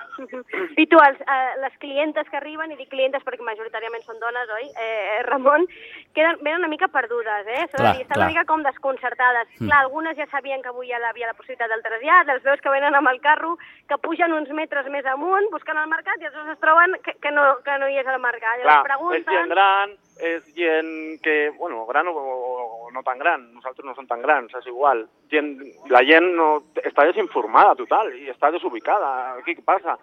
I 0.82 0.86
tu, 0.92 1.00
els, 1.02 1.22
eh, 1.22 1.54
les 1.64 1.78
clientes 1.82 2.30
que 2.30 2.38
arriben, 2.38 2.72
i 2.72 2.80
dic 2.80 2.92
clientes 2.92 3.24
perquè 3.26 3.44
majoritàriament 3.46 4.04
són 4.06 4.20
dones, 4.22 4.52
oi, 4.58 4.70
eh, 4.78 5.22
Ramon, 5.28 5.66
queden, 6.14 6.38
venen 6.42 6.62
una 6.62 6.72
mica 6.72 6.92
perdudes, 6.92 7.48
eh? 7.48 7.66
De 7.66 7.78
Clar, 7.78 7.96
dir, 7.96 8.06
estan 8.06 8.16
clar. 8.16 8.28
una 8.28 8.32
mica 8.34 8.46
com 8.46 8.64
desconcertades. 8.66 9.50
Mm. 9.58 9.68
Clar, 9.68 9.82
algunes 9.82 10.18
ja 10.18 10.28
sabien 10.32 10.62
que 10.62 10.72
avui 10.74 10.92
hi 10.92 10.94
havia 10.98 11.32
la 11.32 11.38
possibilitat 11.38 11.72
del 11.72 11.84
trasllat, 11.86 12.30
els 12.36 12.44
veus 12.44 12.62
que 12.62 12.74
venen 12.74 12.96
amb 12.96 13.12
el 13.12 13.22
carro, 13.24 13.56
que 13.88 14.00
pugen 14.04 14.34
uns 14.36 14.52
metres 14.56 14.88
més 14.92 15.06
amunt, 15.10 15.50
buscant 15.52 15.80
el 15.80 15.90
mercat, 15.90 16.20
i 16.20 16.28
després 16.28 16.54
es 16.54 16.62
troben 16.62 16.98
que, 17.06 17.16
que, 17.24 17.32
no, 17.32 17.48
que 17.66 17.78
no 17.82 17.90
hi 17.90 18.00
és 18.02 18.08
el 18.08 18.22
mercat. 18.22 18.60
I 18.60 18.68
Clar, 18.68 18.78
els 18.78 18.90
pregunten... 18.90 19.22
és 19.22 19.40
gent 19.40 19.54
gran, 19.56 19.96
és 20.22 20.54
gent 20.56 20.94
que, 21.26 21.38
bueno, 21.58 21.86
gran 21.90 22.08
o, 22.12 22.14
o 22.14 22.61
no 22.94 23.04
tan 23.04 23.20
gran, 23.20 23.48
nosaltres 23.56 23.86
no 23.86 23.96
som 23.96 24.08
tan 24.08 24.22
grans, 24.22 24.54
és 24.58 24.68
igual. 24.70 25.06
Gent, 25.32 25.52
la 25.92 26.04
gent 26.08 26.32
no, 26.38 26.48
està 26.84 27.06
desinformada 27.08 27.76
total 27.80 28.12
i 28.18 28.30
està 28.32 28.52
desubicada. 28.54 29.12
Què 29.46 29.58
passa? 29.66 29.98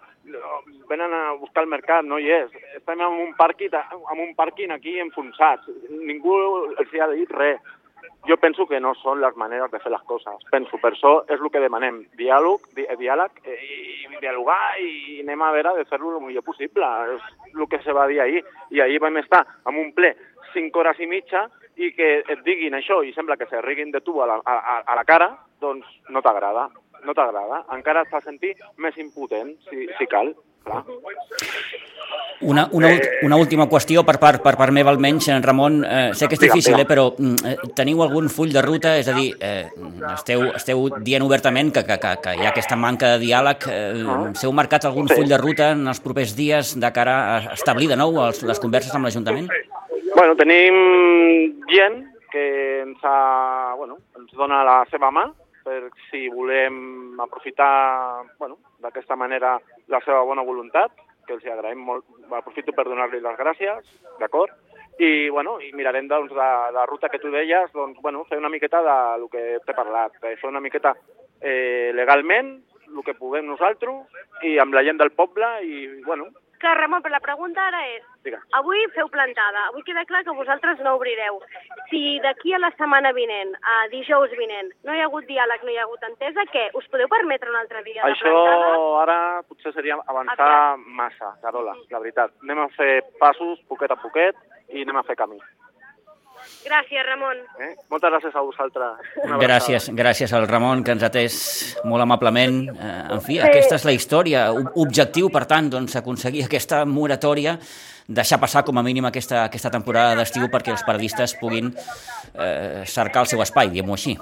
Venen 0.89 1.13
a 1.15 1.23
buscar 1.39 1.65
el 1.65 1.71
mercat, 1.71 2.05
no 2.05 2.19
hi 2.19 2.29
és. 2.41 2.53
Estem 2.77 3.01
en 3.01 3.19
un 3.25 3.35
pàrquing, 3.39 3.75
en 3.75 4.23
un 4.27 4.33
pàrquing 4.37 4.73
aquí 4.75 4.99
enfonsats. 5.01 5.69
Ningú 5.89 6.37
els 6.75 6.93
hi 6.93 7.03
ha 7.03 7.11
dit 7.13 7.37
res 7.37 7.59
jo 8.27 8.37
penso 8.37 8.65
que 8.67 8.79
no 8.79 8.93
són 8.99 9.21
les 9.21 9.35
maneres 9.39 9.71
de 9.71 9.79
fer 9.79 9.91
les 9.91 10.01
coses. 10.07 10.43
Penso, 10.51 10.77
per 10.81 10.91
això 10.91 11.13
és 11.31 11.39
el 11.39 11.51
que 11.51 11.61
demanem, 11.63 12.01
diàleg, 12.19 12.65
di 12.75 12.85
diàleg 12.99 13.39
eh, 13.45 13.57
i 14.09 14.19
dialogar 14.19 14.75
i 14.83 15.21
anem 15.23 15.41
a 15.41 15.51
veure 15.55 15.75
de 15.77 15.85
fer-lo 15.89 16.17
el 16.17 16.25
millor 16.25 16.43
possible. 16.43 16.89
És 17.15 17.55
el 17.55 17.67
que 17.71 17.81
se 17.83 17.95
va 17.95 18.07
dir 18.11 18.19
ahir. 18.21 18.43
I 18.75 18.83
ahir 18.83 18.99
vam 19.03 19.17
estar 19.21 19.45
amb 19.63 19.79
un 19.79 19.93
ple 19.95 20.13
5 20.53 20.81
hores 20.81 20.99
i 20.99 21.07
mitja 21.07 21.47
i 21.79 21.91
que 21.95 22.09
et 22.21 22.43
diguin 22.45 22.75
això 22.75 22.99
i 23.07 23.13
sembla 23.15 23.37
que 23.39 23.47
se 23.49 23.61
riguin 23.63 23.93
de 23.95 24.03
tu 24.03 24.19
a 24.21 24.27
la, 24.27 24.39
a, 24.43 24.79
a 24.83 24.99
la 24.99 25.05
cara, 25.07 25.31
doncs 25.63 25.87
no 26.11 26.23
t'agrada. 26.25 26.67
No 27.07 27.15
t'agrada. 27.15 27.63
Encara 27.71 28.03
et 28.03 28.11
fa 28.11 28.19
sentir 28.25 28.55
més 28.83 28.97
impotent, 28.99 29.55
si, 29.69 29.87
si 29.95 30.07
cal. 30.11 30.33
Clar. 30.67 30.83
Una, 32.41 32.69
una, 32.71 32.89
una 33.23 33.35
última 33.35 33.65
qüestió 33.67 34.05
per 34.07 34.15
part, 34.19 34.39
per 34.43 34.53
part 34.59 34.71
meva 34.71 34.93
almenys, 34.93 35.27
en 35.31 35.43
Ramon, 35.43 35.81
eh, 35.83 36.11
sé 36.15 36.29
que 36.31 36.37
és 36.37 36.43
difícil, 36.45 36.77
eh, 36.79 36.85
però 36.87 37.09
eh, 37.19 37.55
teniu 37.75 37.99
algun 38.03 38.29
full 38.31 38.53
de 38.55 38.63
ruta? 38.63 38.93
És 38.99 39.09
a 39.11 39.15
dir, 39.15 39.33
eh, 39.43 39.67
esteu, 40.13 40.45
esteu 40.55 40.85
dient 41.03 41.25
obertament 41.25 41.73
que, 41.75 41.83
que, 41.87 41.99
que, 41.99 42.13
que 42.23 42.35
hi 42.39 42.47
ha 42.47 42.53
aquesta 42.53 42.79
manca 42.79 43.13
de 43.15 43.25
diàleg. 43.25 43.67
Eh, 43.67 44.05
ah. 44.07 44.21
S'heu 44.39 44.55
marcat 44.55 44.87
algun 44.87 45.11
sí. 45.11 45.19
full 45.19 45.27
de 45.31 45.39
ruta 45.39 45.73
en 45.75 45.83
els 45.91 45.99
propers 46.03 46.35
dies 46.35 46.77
de 46.79 46.93
cara 46.95 47.17
a 47.35 47.37
establir 47.57 47.91
de 47.91 47.99
nou 47.99 48.21
els, 48.23 48.43
les 48.47 48.63
converses 48.63 48.95
amb 48.95 49.09
l'Ajuntament? 49.09 49.51
Bueno, 50.19 50.35
tenim 50.35 51.61
gent 51.71 52.01
que 52.29 52.81
ens, 52.81 52.97
ha, 53.03 53.73
bueno, 53.77 53.95
ens 54.19 54.33
dona 54.35 54.57
la 54.67 54.81
seva 54.91 55.07
mà 55.15 55.21
per 55.63 55.93
si 56.09 56.25
volem 56.27 57.21
aprofitar 57.23 58.25
bueno, 58.35 58.57
d'aquesta 58.83 59.15
manera 59.15 59.53
la 59.87 60.01
seva 60.03 60.25
bona 60.27 60.43
voluntat 60.43 60.91
que 61.23 61.37
els 61.37 61.47
agraïm 61.47 61.85
molt. 61.87 62.03
Aprofito 62.35 62.75
per 62.75 62.83
donar-li 62.89 63.21
les 63.23 63.39
gràcies, 63.39 63.87
d'acord? 64.19 64.51
I, 64.99 65.29
bueno, 65.31 65.55
i 65.63 65.71
mirarem 65.71 66.11
doncs, 66.11 66.35
de, 66.35 66.49
la 66.75 66.83
ruta 66.91 67.07
que 67.07 67.23
tu 67.23 67.31
deies, 67.31 67.71
doncs, 67.71 68.03
bueno, 68.03 68.25
fer 68.27 68.41
una 68.43 68.51
miqueta 68.51 68.83
de 68.83 68.99
lo 69.23 69.31
que 69.31 69.45
t'he 69.63 69.77
parlat, 69.77 70.19
fer 70.19 70.35
una 70.51 70.59
miqueta 70.59 70.97
eh, 71.39 71.95
legalment, 71.95 72.57
el 72.91 73.07
que 73.07 73.15
puguem 73.15 73.47
nosaltres, 73.47 74.03
i 74.43 74.57
amb 74.59 74.75
la 74.75 74.83
gent 74.83 74.99
del 74.99 75.15
poble, 75.15 75.55
i, 75.63 75.85
bueno, 76.03 76.27
que, 76.59 76.73
Ramon, 76.75 77.01
però 77.01 77.13
la 77.15 77.19
pregunta 77.23 77.63
ara 77.67 77.79
és, 77.95 78.03
Digue. 78.23 78.39
avui 78.59 78.81
feu 78.95 79.07
plantada, 79.09 79.67
avui 79.69 79.83
queda 79.87 80.03
clar 80.05 80.23
que 80.27 80.35
vosaltres 80.35 80.79
no 80.83 80.95
obrireu. 80.97 81.39
Si 81.89 82.19
d'aquí 82.19 82.53
a 82.53 82.59
la 82.59 82.71
setmana 82.75 83.11
vinent, 83.15 83.55
a 83.63 83.87
dijous 83.93 84.31
vinent, 84.37 84.71
no 84.83 84.93
hi 84.93 84.99
ha 85.01 85.05
hagut 85.07 85.25
diàleg, 85.29 85.63
no 85.63 85.71
hi 85.71 85.77
ha 85.79 85.85
hagut 85.87 86.03
entesa, 86.03 86.45
què? 86.51 86.69
Us 86.75 86.87
podeu 86.91 87.07
permetre 87.07 87.49
un 87.49 87.55
altre 87.55 87.83
dia 87.83 88.03
Això 88.03 88.27
de 88.27 88.33
plantada? 88.35 89.01
ara 89.05 89.19
potser 89.47 89.73
seria 89.73 89.97
avançar 90.05 90.49
Aviat. 90.49 90.85
massa, 90.99 91.33
Carola, 91.41 91.75
la 91.89 91.99
veritat. 91.99 92.31
Anem 92.43 92.59
a 92.65 92.69
fer 92.75 93.01
passos, 93.19 93.59
poquet 93.67 93.91
a 93.91 93.95
poquet, 93.95 94.35
i 94.69 94.83
anem 94.83 94.97
a 94.97 95.03
fer 95.03 95.15
camí. 95.15 95.39
Gràcies, 96.65 97.03
Ramon. 97.07 97.39
Eh? 97.63 97.69
Moltes 97.89 98.11
gràcies 98.11 98.35
a 98.35 98.43
vosaltres. 98.45 99.11
Gràcies, 99.41 99.89
gràcies 99.95 100.33
al 100.35 100.47
Ramon, 100.49 100.83
que 100.83 100.93
ens 100.95 101.05
ha 101.05 101.09
atès 101.09 101.37
molt 101.87 102.03
amablement. 102.03 102.59
Eh, 102.69 102.89
en 103.15 103.23
fi, 103.25 103.37
sí. 103.37 103.43
aquesta 103.45 103.79
és 103.79 103.85
la 103.87 103.95
història. 103.95 104.43
Objectiu, 104.83 105.31
per 105.33 105.45
tant, 105.49 105.69
doncs, 105.71 105.95
aconseguir 105.99 106.43
aquesta 106.45 106.83
moratòria, 106.85 107.57
deixar 108.07 108.39
passar 108.41 108.65
com 108.67 108.77
a 108.77 108.83
mínim 108.85 109.07
aquesta, 109.09 109.45
aquesta 109.45 109.71
temporada 109.73 110.17
d'estiu 110.19 110.49
perquè 110.51 110.73
els 110.73 110.85
paradistes 110.85 111.35
puguin 111.39 111.71
eh, 111.71 112.83
cercar 112.85 113.25
el 113.25 113.31
seu 113.31 113.41
espai, 113.45 113.71
diguem-ho 113.71 113.95
així. 113.95 114.17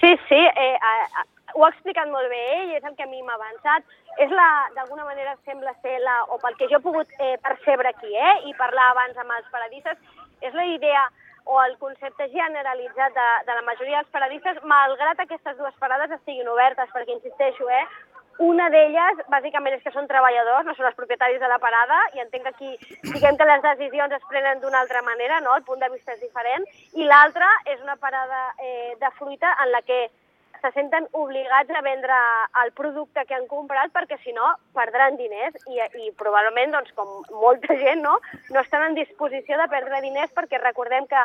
Sí, 0.00 0.14
sí, 0.28 0.40
eh, 0.40 0.74
eh, 0.74 1.24
ho 1.54 1.64
ha 1.66 1.72
explicat 1.74 2.08
molt 2.10 2.30
bé 2.32 2.40
ell, 2.56 2.76
és 2.78 2.84
el 2.86 2.94
que 2.96 3.04
a 3.04 3.10
mi 3.10 3.22
m'ha 3.22 3.36
avançat. 3.36 3.84
És 4.20 4.32
la, 4.34 4.48
d'alguna 4.76 5.04
manera, 5.06 5.36
sembla 5.46 5.74
ser 5.84 5.98
la, 6.02 6.22
o 6.34 6.38
pel 6.42 6.56
que 6.58 6.68
jo 6.70 6.80
he 6.80 6.84
pogut 6.84 7.10
eh, 7.18 7.36
percebre 7.44 7.92
aquí, 7.92 8.10
eh, 8.10 8.36
i 8.50 8.56
parlar 8.58 8.90
abans 8.90 9.18
amb 9.20 9.34
els 9.36 9.50
paradistes, 9.52 9.98
és 10.40 10.56
la 10.56 10.66
idea 10.66 11.04
o 11.50 11.58
el 11.64 11.74
concepte 11.82 12.28
generalitzat 12.30 13.16
de, 13.16 13.26
de 13.48 13.54
la 13.58 13.66
majoria 13.66 13.98
dels 13.98 14.14
paradistes, 14.14 14.62
malgrat 14.70 15.18
aquestes 15.24 15.56
dues 15.58 15.74
parades 15.82 16.14
estiguin 16.14 16.48
obertes, 16.52 16.92
perquè 16.94 17.16
insisteixo, 17.16 17.66
eh, 17.74 17.82
una 18.40 18.70
d'elles, 18.72 19.18
bàsicament, 19.28 19.74
és 19.76 19.82
que 19.84 19.92
són 19.92 20.06
treballadors, 20.08 20.64
no 20.64 20.76
són 20.78 20.86
els 20.88 20.96
propietaris 20.96 21.42
de 21.42 21.50
la 21.50 21.58
parada, 21.60 21.98
i 22.14 22.22
entenc 22.22 22.46
que 22.46 22.54
aquí, 22.54 22.70
diguem 23.10 23.36
que 23.36 23.48
les 23.50 23.66
decisions 23.66 24.14
es 24.16 24.24
prenen 24.30 24.62
d'una 24.62 24.80
altra 24.80 25.02
manera, 25.02 25.42
no? 25.44 25.58
el 25.58 25.66
punt 25.66 25.82
de 25.82 25.90
vista 25.92 26.14
és 26.14 26.22
diferent, 26.22 26.64
i 26.94 27.10
l'altra 27.10 27.50
és 27.66 27.82
una 27.82 27.98
parada 28.00 28.46
eh, 28.62 28.94
de 29.02 29.10
fruita 29.18 29.52
en 29.64 29.74
la 29.74 29.82
que 29.82 30.00
se 30.60 30.70
senten 30.72 31.06
obligats 31.12 31.70
a 31.70 31.82
vendre 31.82 32.16
el 32.62 32.72
producte 32.72 33.24
que 33.26 33.34
han 33.34 33.46
comprat 33.48 33.92
perquè 33.94 34.18
si 34.24 34.32
no 34.36 34.52
perdran 34.76 35.16
diners 35.16 35.56
i, 35.68 35.80
i 36.04 36.10
probablement, 36.20 36.74
doncs, 36.76 36.92
com 36.96 37.10
molta 37.42 37.76
gent, 37.82 38.02
no, 38.04 38.18
no 38.50 38.60
estan 38.60 38.88
en 38.88 38.98
disposició 38.98 39.58
de 39.60 39.68
perdre 39.72 40.02
diners 40.04 40.32
perquè 40.36 40.60
recordem 40.60 41.08
que 41.10 41.24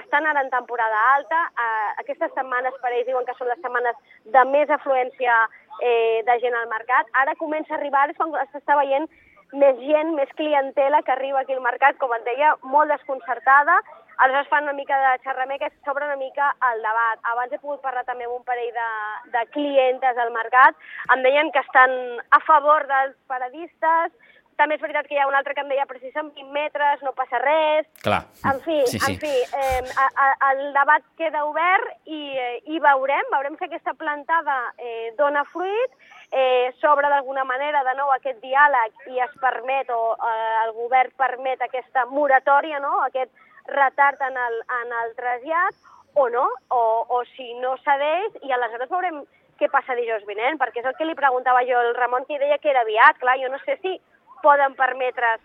estan 0.00 0.26
ara 0.26 0.42
en 0.42 0.50
temporada 0.50 1.02
alta, 1.14 1.42
eh, 1.64 1.90
aquestes 2.02 2.32
setmanes 2.34 2.74
per 2.82 2.92
ells 2.92 3.06
diuen 3.08 3.26
que 3.26 3.36
són 3.38 3.50
les 3.50 3.60
setmanes 3.62 3.98
de 4.36 4.44
més 4.50 4.70
afluència 4.70 5.36
eh, 5.80 6.22
de 6.26 6.38
gent 6.42 6.56
al 6.58 6.70
mercat, 6.72 7.10
ara 7.22 7.38
comença 7.38 7.74
a 7.74 7.78
arribar, 7.78 8.08
és 8.10 8.18
quan 8.18 8.34
s'està 8.52 8.78
veient 8.80 9.06
més 9.54 9.78
gent, 9.86 10.14
més 10.18 10.30
clientela 10.34 11.02
que 11.06 11.12
arriba 11.14 11.44
aquí 11.44 11.54
al 11.54 11.62
mercat, 11.62 11.98
com 12.00 12.12
et 12.16 12.24
deia, 12.26 12.54
molt 12.62 12.90
desconcertada, 12.90 13.78
aleshores 14.18 14.48
fan 14.48 14.64
una 14.64 14.76
mica 14.76 14.98
de 15.00 15.14
xerrameca 15.24 15.70
i 15.70 15.74
s'obre 15.84 16.06
una 16.06 16.20
mica 16.20 16.52
el 16.72 16.82
debat. 16.82 17.22
Abans 17.32 17.52
he 17.52 17.62
pogut 17.62 17.82
parlar 17.82 18.04
també 18.08 18.28
amb 18.28 18.38
un 18.38 18.44
parell 18.44 18.70
de, 18.76 18.90
de 19.36 19.46
clientes 19.56 20.18
al 20.18 20.32
mercat, 20.34 20.76
em 21.14 21.24
deien 21.26 21.50
que 21.52 21.64
estan 21.64 21.98
a 22.30 22.40
favor 22.46 22.86
dels 22.90 23.16
paradistes, 23.30 24.12
també 24.56 24.76
és 24.76 24.82
veritat 24.82 25.08
que 25.08 25.16
hi 25.16 25.20
ha 25.20 25.26
un 25.28 25.34
altre 25.34 25.54
que 25.54 25.62
em 25.64 25.70
deia, 25.70 25.86
però 25.90 26.00
si 26.00 26.10
són 26.14 26.30
20 26.34 26.52
metres 26.54 27.02
no 27.02 27.12
passa 27.16 27.40
res. 27.42 27.86
Clar. 28.04 28.22
En 28.50 28.60
fi, 28.64 28.76
sí, 28.90 28.98
sí. 29.02 29.14
en 29.14 29.20
fi 29.22 29.32
eh, 29.42 29.82
a, 29.98 30.08
a, 30.26 30.28
el 30.52 30.64
debat 30.76 31.06
queda 31.18 31.44
obert 31.48 31.90
i, 32.06 32.20
eh, 32.38 32.58
i 32.70 32.82
veurem, 32.82 33.30
veurem 33.34 33.58
si 33.58 33.66
aquesta 33.66 33.96
plantada 33.98 34.58
eh, 34.78 35.12
dona 35.18 35.44
fruit, 35.50 35.96
eh, 36.30 36.70
s'obre 36.80 37.10
d'alguna 37.10 37.44
manera 37.48 37.82
de 37.86 37.96
nou 37.98 38.12
aquest 38.14 38.40
diàleg 38.44 39.10
i 39.14 39.22
es 39.26 39.34
permet, 39.42 39.90
o 39.90 40.14
eh, 40.14 40.52
el 40.66 40.74
govern 40.78 41.14
permet 41.18 41.66
aquesta 41.66 42.06
moratòria, 42.12 42.82
no? 42.82 43.00
aquest 43.08 43.32
retard 43.68 44.20
en 44.22 44.36
el, 44.36 44.60
en 44.82 44.92
el 45.02 45.14
trasllat, 45.16 45.74
o 46.14 46.28
no, 46.30 46.48
o, 46.68 46.82
o 47.08 47.24
si 47.34 47.54
no 47.58 47.74
cedeix, 47.82 48.36
i 48.46 48.52
aleshores 48.54 48.90
veurem 48.90 49.24
què 49.58 49.68
passa 49.70 49.96
dijous 49.98 50.24
vinent, 50.28 50.58
perquè 50.58 50.82
és 50.82 50.86
el 50.88 50.94
que 50.98 51.06
li 51.06 51.16
preguntava 51.18 51.64
jo 51.66 51.78
al 51.78 51.94
Ramon, 51.96 52.26
que 52.28 52.38
deia 52.38 52.58
que 52.62 52.70
era 52.70 52.84
aviat, 52.86 53.18
clar, 53.22 53.36
jo 53.42 53.50
no 53.50 53.58
sé 53.64 53.78
si 53.82 53.98
poden 54.42 54.76
permetre's 54.78 55.42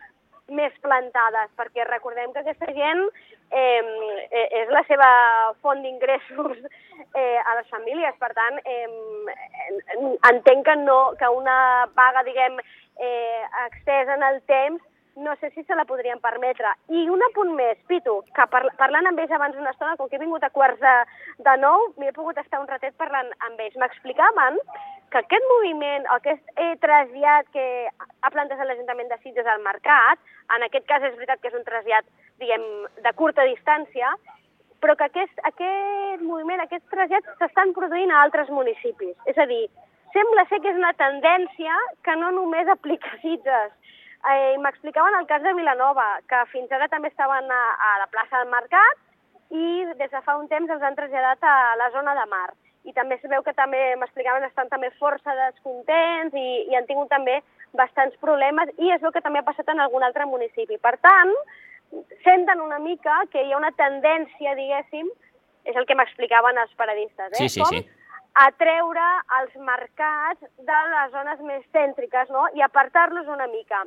més 0.49 0.73
plantades, 0.81 1.49
perquè 1.57 1.85
recordem 1.85 2.33
que 2.33 2.41
aquesta 2.41 2.71
gent 2.73 3.03
eh, 3.53 3.81
és 4.63 4.71
la 4.73 4.81
seva 4.87 5.09
font 5.61 5.81
d'ingressos 5.85 6.57
eh, 7.13 7.37
a 7.37 7.55
les 7.59 7.69
famílies. 7.69 8.17
Per 8.21 8.31
tant, 8.37 8.57
eh, 8.65 8.87
entenc 10.31 10.65
que, 10.65 10.75
no, 10.81 10.99
que 11.21 11.29
una 11.33 11.87
vaga, 11.97 12.25
diguem, 12.25 12.57
eh, 12.99 13.43
extesa 13.67 14.17
en 14.17 14.25
el 14.31 14.41
temps 14.49 14.81
no 15.15 15.35
sé 15.37 15.49
si 15.51 15.63
se 15.63 15.75
la 15.75 15.85
podrien 15.85 16.19
permetre. 16.19 16.71
I 16.89 17.07
un 17.09 17.23
apunt 17.29 17.51
més, 17.57 17.79
Pitu, 17.87 18.19
que 18.35 18.45
par 18.51 18.63
parlant 18.79 19.09
amb 19.09 19.19
ells 19.19 19.33
abans 19.35 19.55
d'una 19.55 19.73
estona, 19.73 19.97
com 19.97 20.09
que 20.09 20.17
he 20.17 20.21
vingut 20.21 20.43
a 20.43 20.51
quarts 20.53 20.79
de, 20.79 20.95
de 21.45 21.57
nou, 21.59 21.89
m'he 21.99 22.13
pogut 22.15 22.37
estar 22.39 22.61
un 22.61 22.69
ratet 22.69 22.95
parlant 23.01 23.29
amb 23.47 23.59
ells. 23.59 23.77
M'explicaven 23.81 24.59
que 25.09 25.21
aquest 25.21 25.45
moviment, 25.51 26.05
aquest 26.15 26.51
trasllat 26.83 27.49
que 27.53 27.65
ha 27.89 28.33
plantejat 28.33 28.67
l'Ajuntament 28.69 29.09
de 29.09 29.19
Sitges 29.23 29.47
al 29.49 29.63
mercat, 29.65 30.21
en 30.55 30.65
aquest 30.65 30.87
cas 30.89 31.05
és 31.05 31.15
veritat 31.17 31.41
que 31.41 31.51
és 31.51 31.57
un 31.57 31.65
trasllat, 31.67 32.07
diguem, 32.41 32.65
de 33.03 33.13
curta 33.17 33.47
distància, 33.49 34.13
però 34.79 34.95
que 34.95 35.09
aquest, 35.09 35.41
aquest 35.49 36.23
moviment, 36.23 36.61
aquests 36.63 36.87
trasllats 36.93 37.39
s'estan 37.41 37.73
produint 37.75 38.11
a 38.13 38.21
altres 38.23 38.51
municipis. 38.53 39.15
És 39.27 39.37
a 39.37 39.47
dir, 39.49 39.65
sembla 40.15 40.45
ser 40.49 40.61
que 40.63 40.71
és 40.71 40.79
una 40.79 40.93
tendència 40.99 41.75
que 42.05 42.15
no 42.21 42.31
només 42.35 42.69
aplica 42.71 43.11
Sitges, 43.23 43.73
Eh, 44.27 44.57
M'explicaven 44.59 45.15
el 45.15 45.27
cas 45.27 45.41
de 45.43 45.53
Vilanova, 45.55 46.19
que 46.27 46.39
fins 46.51 46.71
ara 46.75 46.89
també 46.91 47.07
estaven 47.07 47.47
a, 47.51 47.61
a 47.87 47.91
la 48.01 48.07
plaça 48.11 48.41
del 48.41 48.51
Mercat 48.51 49.05
i 49.55 49.85
des 49.95 50.11
de 50.11 50.21
fa 50.25 50.35
un 50.37 50.49
temps 50.51 50.69
els 50.69 50.83
han 50.83 50.97
traslladat 50.97 51.45
a 51.47 51.75
la 51.79 51.87
zona 51.95 52.15
de 52.17 52.25
mar. 52.29 52.49
I 52.83 52.93
també 52.95 53.15
es 53.15 53.23
veu 53.31 53.43
que 53.43 53.53
també, 53.55 53.79
m'explicaven, 53.99 54.43
estan 54.47 54.67
també 54.71 54.89
força 54.99 55.35
descontents 55.37 56.35
i, 56.35 56.49
i 56.67 56.75
han 56.75 56.87
tingut 56.89 57.09
també 57.11 57.39
bastants 57.77 58.17
problemes 58.19 58.71
i 58.77 58.91
es 58.91 59.01
veu 59.01 59.13
que 59.15 59.23
també 59.23 59.39
ha 59.39 59.47
passat 59.47 59.71
en 59.71 59.79
algun 59.79 60.03
altre 60.03 60.27
municipi. 60.27 60.77
Per 60.83 60.95
tant, 60.99 61.31
senten 62.25 62.59
una 62.63 62.79
mica 62.79 63.21
que 63.31 63.43
hi 63.45 63.53
ha 63.53 63.61
una 63.61 63.71
tendència, 63.79 64.55
diguéssim, 64.59 65.07
és 65.69 65.79
el 65.79 65.87
que 65.87 65.95
m'explicaven 65.95 66.59
els 66.59 66.75
paradistes, 66.75 67.31
eh? 67.33 67.39
Sí, 67.39 67.49
sí, 67.55 67.63
Com 67.63 67.71
sí 67.71 67.98
a 68.37 68.49
treure 68.57 69.07
els 69.39 69.55
mercats 69.63 70.45
de 70.57 70.79
les 70.93 71.11
zones 71.15 71.41
més 71.47 71.65
cèntriques 71.73 72.29
no? 72.33 72.47
i 72.55 72.61
apartar-los 72.61 73.27
una 73.27 73.47
mica. 73.47 73.83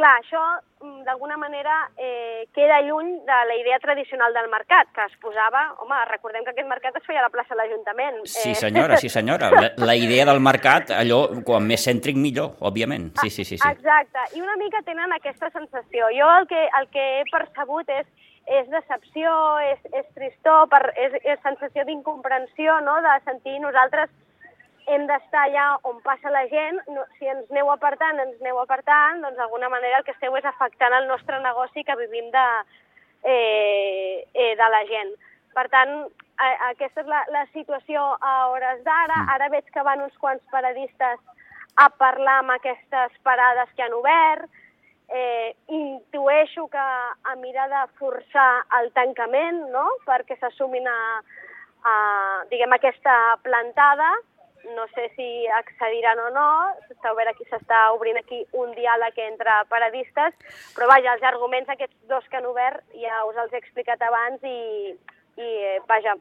clar, 0.00 0.14
això 0.22 0.40
mm, 0.80 1.02
d'alguna 1.04 1.36
manera 1.36 1.74
eh, 1.98 2.46
queda 2.56 2.78
lluny 2.80 3.18
de 3.26 3.38
la 3.48 3.56
idea 3.58 3.78
tradicional 3.82 4.32
del 4.32 4.48
mercat, 4.48 4.88
que 4.96 5.04
es 5.04 5.16
posava... 5.20 5.74
Home, 5.84 5.98
recordem 6.08 6.46
que 6.46 6.54
aquest 6.54 6.68
mercat 6.70 6.96
es 6.96 7.04
feia 7.04 7.20
a 7.20 7.26
la 7.26 7.32
plaça 7.34 7.52
de 7.52 7.58
l'Ajuntament. 7.58 8.22
Sí, 8.24 8.54
senyora, 8.54 8.96
sí, 8.96 9.10
senyora. 9.12 9.50
La, 9.52 9.66
la 9.76 9.96
idea 9.98 10.24
del 10.24 10.40
mercat, 10.40 10.94
allò, 10.96 11.42
quan 11.44 11.68
més 11.68 11.84
cèntric, 11.84 12.16
millor, 12.16 12.54
òbviament. 12.64 13.10
Sí, 13.20 13.28
sí, 13.28 13.44
sí. 13.44 13.58
sí. 13.60 13.74
Exacte, 13.74 14.24
i 14.38 14.40
una 14.40 14.56
mica 14.56 14.80
tenen 14.88 15.12
aquesta 15.12 15.52
sensació. 15.52 16.08
Jo 16.16 16.32
el 16.38 16.48
que, 16.48 16.64
el 16.80 16.88
que 16.96 17.06
he 17.18 17.28
percebut 17.28 17.92
és 17.98 18.08
és 18.50 18.66
decepció, 18.72 19.30
és, 19.72 19.84
és 19.94 20.08
tristor, 20.16 20.66
per, 20.72 20.82
és, 20.98 21.14
és 21.22 21.38
sensació 21.44 21.84
d'incomprensió, 21.86 22.80
no?, 22.86 22.98
de 23.04 23.14
sentir 23.28 23.60
nosaltres 23.62 24.10
hem 24.90 25.06
d'estar 25.06 25.44
allà 25.46 25.66
on 25.86 26.00
passa 26.02 26.32
la 26.34 26.46
gent, 26.50 26.80
no, 26.90 27.04
si 27.18 27.28
ens 27.30 27.50
aneu 27.52 27.70
apartant, 27.70 28.18
ens 28.18 28.40
aneu 28.40 28.58
apartant, 28.62 29.20
doncs 29.22 29.38
d'alguna 29.38 29.70
manera 29.70 30.00
el 30.00 30.06
que 30.06 30.14
esteu 30.16 30.34
és 30.38 30.46
afectant 30.48 30.96
el 30.96 31.06
nostre 31.10 31.38
negoci 31.44 31.84
que 31.86 31.98
vivim 32.00 32.30
de, 32.34 32.46
eh, 33.22 34.26
eh, 34.34 34.54
de 34.58 34.70
la 34.74 34.82
gent. 34.90 35.12
Per 35.54 35.66
tant, 35.70 35.94
a, 36.38 36.48
aquesta 36.70 37.04
és 37.04 37.10
la, 37.10 37.24
la 37.34 37.44
situació 37.54 38.02
a 38.20 38.34
hores 38.50 38.82
d'ara. 38.86 39.22
Mm. 39.24 39.34
Ara 39.36 39.50
veig 39.54 39.70
que 39.74 39.84
van 39.86 40.02
uns 40.06 40.16
quants 40.22 40.42
paradistes 40.54 41.20
a 41.76 41.88
parlar 42.00 42.40
amb 42.40 42.56
aquestes 42.56 43.14
parades 43.26 43.70
que 43.76 43.86
han 43.86 43.94
obert, 43.96 44.46
eh, 45.10 45.54
intueixo 45.68 46.68
que 46.68 46.78
a 46.78 47.36
mirar 47.36 47.68
de 47.68 47.84
forçar 47.98 48.64
el 48.80 48.90
tancament, 48.96 49.66
no?, 49.74 49.86
perquè 50.06 50.38
s'assumin 50.38 50.86
a, 50.86 50.98
a, 51.82 51.94
diguem, 52.50 52.72
aquesta 52.76 53.16
plantada, 53.42 54.10
no 54.76 54.84
sé 54.94 55.08
si 55.16 55.46
accediran 55.56 56.18
o 56.26 56.28
no, 56.34 56.48
s'està 56.88 57.12
aquí, 57.30 57.46
s'està 57.48 57.78
obrint 57.94 58.18
aquí 58.20 58.42
un 58.52 58.74
diàleg 58.76 59.16
entre 59.24 59.62
paradistes, 59.70 60.36
però 60.76 60.90
vaja, 60.90 61.14
els 61.16 61.24
arguments 61.24 61.68
aquests 61.72 61.96
dos 62.08 62.26
que 62.28 62.36
han 62.36 62.46
obert 62.46 62.84
ja 63.00 63.24
us 63.24 63.40
els 63.40 63.54
he 63.54 63.62
explicat 63.62 64.02
abans 64.04 64.44
i, 64.44 64.92
i 65.40 65.50
vaja, 65.88 66.14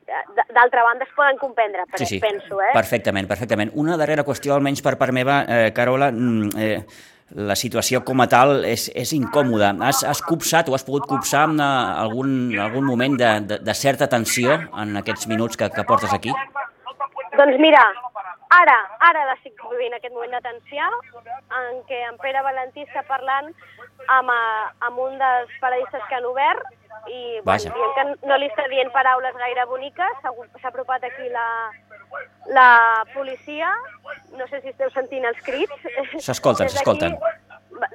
d'altra 0.55 0.87
banda 0.87 1.05
es 1.05 1.13
poden 1.15 1.37
comprendre, 1.37 1.85
però 1.91 1.99
sí, 1.99 2.15
sí. 2.15 2.23
penso, 2.23 2.61
eh? 2.63 2.71
Perfectament, 2.73 3.27
perfectament. 3.27 3.75
Una 3.75 3.99
darrera 3.99 4.25
qüestió, 4.27 4.55
almenys 4.55 4.81
per 4.85 4.95
part 4.97 5.15
meva, 5.15 5.43
eh, 5.43 5.71
Carola, 5.75 6.11
mm, 6.11 6.49
eh, 6.55 7.17
la 7.35 7.55
situació 7.55 8.01
com 8.05 8.21
a 8.23 8.27
tal 8.29 8.63
és, 8.65 8.87
és 8.97 9.13
incòmoda. 9.13 9.71
Has, 9.85 10.01
has 10.07 10.21
copsat 10.25 10.69
o 10.69 10.75
has 10.75 10.85
pogut 10.85 11.05
copsar 11.09 11.45
en 11.49 11.59
algun, 11.61 12.31
algun 12.59 12.87
moment 12.87 13.17
de, 13.19 13.31
de, 13.45 13.59
de 13.65 13.75
certa 13.77 14.09
tensió 14.09 14.57
en 14.57 14.97
aquests 15.01 15.27
minuts 15.29 15.59
que, 15.59 15.69
que 15.69 15.85
portes 15.85 16.13
aquí? 16.13 16.33
Doncs 17.37 17.59
mira, 17.61 17.83
ara, 18.57 18.77
ara 19.11 19.27
l'estic 19.29 19.61
vivint 19.69 19.93
aquest 19.95 20.15
moment 20.15 20.33
de 20.33 20.41
tensió 20.47 20.89
en 21.59 21.83
què 21.89 22.01
en 22.09 22.17
Pere 22.23 22.41
Valentí 22.43 22.83
està 22.87 23.05
parlant 23.07 23.53
amb, 24.09 24.33
amb 24.33 25.05
un 25.05 25.17
dels 25.21 25.53
paradistes 25.61 26.03
que 26.09 26.17
han 26.17 26.27
obert 26.27 26.65
i 27.07 27.39
bueno, 27.45 27.93
que 27.95 28.05
no 28.27 28.37
li 28.41 28.49
està 28.49 28.65
dient 28.71 28.89
paraules 28.91 29.37
gaire 29.37 29.65
boniques, 29.69 30.17
s'ha 30.25 30.71
apropat 30.71 31.05
aquí 31.07 31.29
la, 31.31 31.45
la 32.49 33.05
policia, 33.13 33.71
no 34.37 34.47
sé 34.47 34.61
si 34.61 34.73
esteu 34.73 34.89
sentint 34.95 35.25
els 35.29 35.39
crits. 35.45 35.87
S'escolten, 36.25 36.69
s'escolten. 36.69 37.17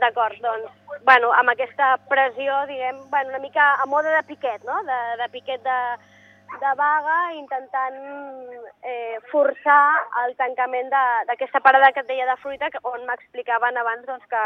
D'acord, 0.01 0.39
doncs, 0.41 0.71
bueno, 1.05 1.33
amb 1.37 1.53
aquesta 1.53 1.95
pressió, 2.09 2.65
diguem, 2.71 3.01
bueno, 3.11 3.35
una 3.35 3.43
mica 3.43 3.75
a 3.83 3.87
mode 3.87 4.13
de 4.15 4.23
piquet, 4.29 4.63
no?, 4.65 4.83
de, 4.87 5.01
de 5.21 5.29
piquet 5.33 5.63
de, 5.65 5.79
de 6.61 6.73
vaga, 6.79 7.19
intentant 7.35 7.99
eh, 8.83 9.19
forçar 9.33 9.83
el 10.25 10.37
tancament 10.39 10.89
d'aquesta 11.29 11.61
parada 11.61 11.91
que 11.93 12.05
et 12.05 12.09
deia 12.09 12.29
de 12.31 12.39
fruita, 12.41 12.71
on 12.89 13.05
m'explicaven 13.09 13.77
abans 13.81 14.07
doncs, 14.07 14.25
que, 14.31 14.45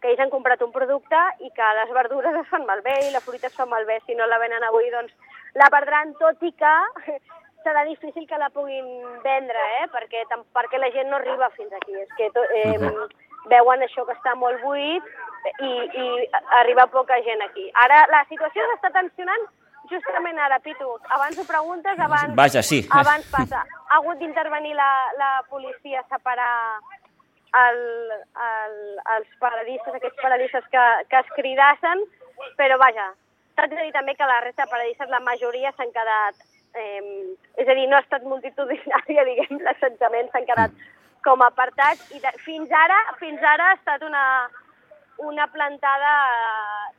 que 0.00 0.12
ells 0.12 0.22
han 0.22 0.32
comprat 0.32 0.62
un 0.62 0.72
producte 0.72 1.20
i 1.44 1.50
que 1.56 1.72
les 1.80 1.92
verdures 1.96 2.38
es 2.42 2.48
fan 2.52 2.66
malbé 2.68 2.94
i 3.08 3.12
la 3.12 3.24
fruita 3.24 3.50
es 3.50 3.58
fa 3.58 3.66
malbé. 3.66 3.98
Si 4.06 4.14
no 4.14 4.30
la 4.30 4.40
venen 4.40 4.64
avui, 4.64 4.88
doncs 4.94 5.12
la 5.58 5.68
perdran, 5.74 6.14
tot 6.22 6.42
i 6.46 6.54
que 6.54 6.74
serà 7.64 7.84
difícil 7.84 8.26
que 8.28 8.38
la 8.38 8.50
puguin 8.50 8.86
vendre, 9.24 9.62
eh? 9.80 9.86
perquè, 9.92 10.24
perquè 10.54 10.78
la 10.78 10.90
gent 10.94 11.10
no 11.10 11.16
arriba 11.16 11.50
fins 11.56 11.72
aquí. 11.72 11.94
És 12.00 12.12
que 12.16 12.30
to, 12.34 12.42
eh, 12.54 12.76
uh 12.78 12.84
-huh. 12.84 13.08
veuen 13.50 13.82
això 13.82 14.06
que 14.06 14.14
està 14.14 14.34
molt 14.34 14.60
buit 14.62 15.02
i, 15.60 15.72
i 16.02 16.30
arriba 16.60 16.86
poca 16.86 17.22
gent 17.22 17.42
aquí. 17.42 17.70
Ara 17.74 18.06
la 18.08 18.24
situació 18.28 18.62
s'està 18.66 18.92
tensionant 18.92 19.48
justament 19.90 20.38
ara, 20.38 20.58
Pitu. 20.60 20.88
Abans 21.08 21.38
ho 21.38 21.44
preguntes, 21.44 21.98
abans, 21.98 22.34
Vaja, 22.34 22.62
sí. 22.62 22.86
abans 22.90 23.30
passa. 23.30 23.64
Ha 23.88 23.96
hagut 23.96 24.18
d'intervenir 24.18 24.74
la, 24.74 24.90
la 25.18 25.30
policia 25.48 26.00
a 26.00 26.08
separar 26.08 26.80
el, 27.54 27.80
el, 28.48 28.76
els 29.16 29.28
paradistes, 29.40 29.94
aquests 29.94 30.20
paradistes 30.22 30.64
que, 30.70 30.84
que 31.08 31.18
es 31.22 31.32
cridassen, 31.36 32.04
però 32.60 32.78
vaja, 32.78 33.08
s'ha 33.56 33.66
de 33.66 33.80
dir 33.80 33.92
també 33.92 34.14
que 34.14 34.28
la 34.28 34.40
resta 34.44 34.66
de 34.66 34.70
paradistes, 34.70 35.08
la 35.08 35.24
majoria 35.24 35.72
s'han 35.76 35.92
quedat 35.94 36.36
Eh, 36.78 37.34
és 37.58 37.68
a 37.68 37.74
dir, 37.74 37.88
no 37.90 37.98
ha 37.98 38.04
estat 38.04 38.24
multitudinària, 38.28 39.24
diguem, 39.30 39.60
l'assetjament 39.66 40.30
s'han 40.32 40.46
quedat 40.48 40.74
com 41.26 41.42
apartats 41.42 42.12
i 42.14 42.20
de, 42.22 42.32
fins 42.44 42.70
ara 42.72 42.98
fins 43.18 43.42
ara 43.42 43.72
ha 43.72 43.78
estat 43.78 44.04
una, 44.06 44.24
una 45.30 45.48
plantada 45.54 46.12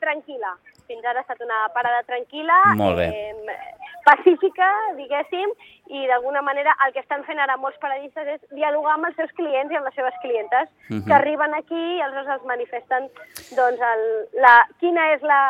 tranquil·la. 0.03 0.51
Fins 0.89 1.05
ara 1.05 1.21
ha 1.21 1.27
estat 1.27 1.41
una 1.45 1.67
parada 1.75 2.01
tranquil·la. 2.09 2.57
Eh, 3.05 3.79
pacífica, 4.05 4.67
diguéssim, 4.97 5.51
i 5.93 6.05
d'alguna 6.09 6.41
manera 6.45 6.75
el 6.85 6.93
que 6.95 7.01
estan 7.03 7.23
fent 7.27 7.39
ara 7.41 7.57
molts 7.61 7.77
paradistes 7.81 8.27
és 8.35 8.41
dialogar 8.57 8.95
amb 8.95 9.09
els 9.09 9.17
seus 9.19 9.31
clients 9.37 9.73
i 9.73 9.77
amb 9.77 9.85
les 9.89 9.97
seves 9.97 10.17
clientes, 10.23 10.69
uh 10.69 10.81
-huh. 10.89 11.03
que 11.05 11.13
mhm. 11.13 11.19
arriben 11.19 11.53
aquí 11.53 11.81
i 11.97 12.01
aleshores 12.01 12.33
els 12.35 12.45
manifesten 12.53 13.09
doncs, 13.57 13.81
el, 13.91 14.03
la, 14.45 14.55
quina 14.79 15.11
és 15.13 15.21
la, 15.21 15.43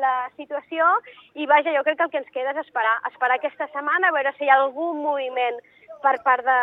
la 0.00 0.14
situació 0.36 0.84
i 1.34 1.46
vaja, 1.46 1.76
jo 1.76 1.84
crec 1.84 1.96
que 1.98 2.04
el 2.04 2.10
que 2.10 2.18
ens 2.18 2.32
queda 2.32 2.50
és 2.50 2.64
esperar, 2.66 2.96
esperar 3.10 3.36
aquesta 3.36 3.66
setmana, 3.68 4.08
a 4.08 4.12
veure 4.12 4.32
si 4.32 4.44
hi 4.44 4.50
ha 4.50 4.60
algun 4.60 5.02
moviment 5.02 5.56
per 6.02 6.16
part 6.22 6.44
de, 6.44 6.62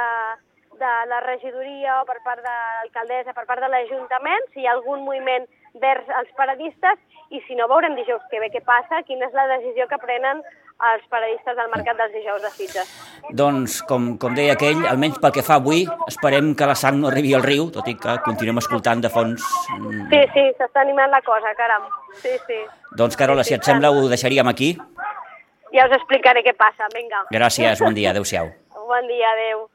de 0.80 0.94
la 1.12 1.20
regidoria 1.22 2.02
o 2.02 2.06
per 2.06 2.20
part 2.24 2.42
de 2.42 2.56
l'alcaldessa, 2.82 3.34
per 3.34 3.46
part 3.46 3.62
de 3.62 3.70
l'Ajuntament, 3.70 4.44
si 4.54 4.62
hi 4.62 4.68
ha 4.68 4.74
algun 4.74 5.04
moviment 5.04 5.46
vers 5.82 6.10
els 6.22 6.32
paradistes 6.38 6.98
i 7.30 7.42
si 7.46 7.56
no 7.56 7.68
veurem 7.70 7.96
dijous 7.98 8.24
que 8.32 8.42
ve 8.42 8.50
què 8.54 8.62
passa, 8.66 9.04
quina 9.06 9.28
és 9.30 9.38
la 9.38 9.46
decisió 9.52 9.86
que 9.90 10.00
prenen 10.02 10.42
els 10.90 11.04
paradistes 11.12 11.58
del 11.58 11.70
mercat 11.74 11.98
dels 12.00 12.14
dijous 12.16 12.42
de 12.42 12.50
Sitges. 12.56 12.92
Doncs, 13.36 13.82
com, 13.90 14.14
com 14.22 14.36
deia 14.38 14.56
aquell, 14.56 14.86
almenys 14.88 15.20
pel 15.22 15.34
que 15.36 15.44
fa 15.46 15.58
avui, 15.60 15.84
esperem 16.08 16.54
que 16.58 16.70
la 16.70 16.78
sang 16.80 17.02
no 17.02 17.10
arribi 17.12 17.36
al 17.36 17.44
riu, 17.44 17.68
tot 17.76 17.88
i 17.92 17.98
que 18.00 18.16
continuem 18.26 18.62
escoltant 18.64 19.04
de 19.04 19.12
fons... 19.14 19.44
Mm. 19.76 20.08
Sí, 20.14 20.22
sí, 20.36 20.46
s'està 20.58 20.86
animant 20.86 21.12
la 21.12 21.22
cosa, 21.28 21.52
caram. 21.60 21.90
Sí, 22.24 22.38
sí. 22.48 22.62
Doncs, 22.96 23.20
Carola, 23.20 23.44
si 23.44 23.58
et 23.58 23.68
sembla, 23.68 23.92
ho 23.92 24.08
deixaríem 24.10 24.48
aquí. 24.50 24.72
Ja 25.76 25.86
us 25.86 25.98
explicaré 26.00 26.42
què 26.48 26.56
passa, 26.58 26.88
vinga. 26.96 27.28
Gràcies, 27.36 27.84
bon 27.84 27.94
dia, 27.94 28.16
adeu-siau. 28.16 28.50
Bon 28.90 29.12
dia, 29.12 29.36
adeu. 29.36 29.68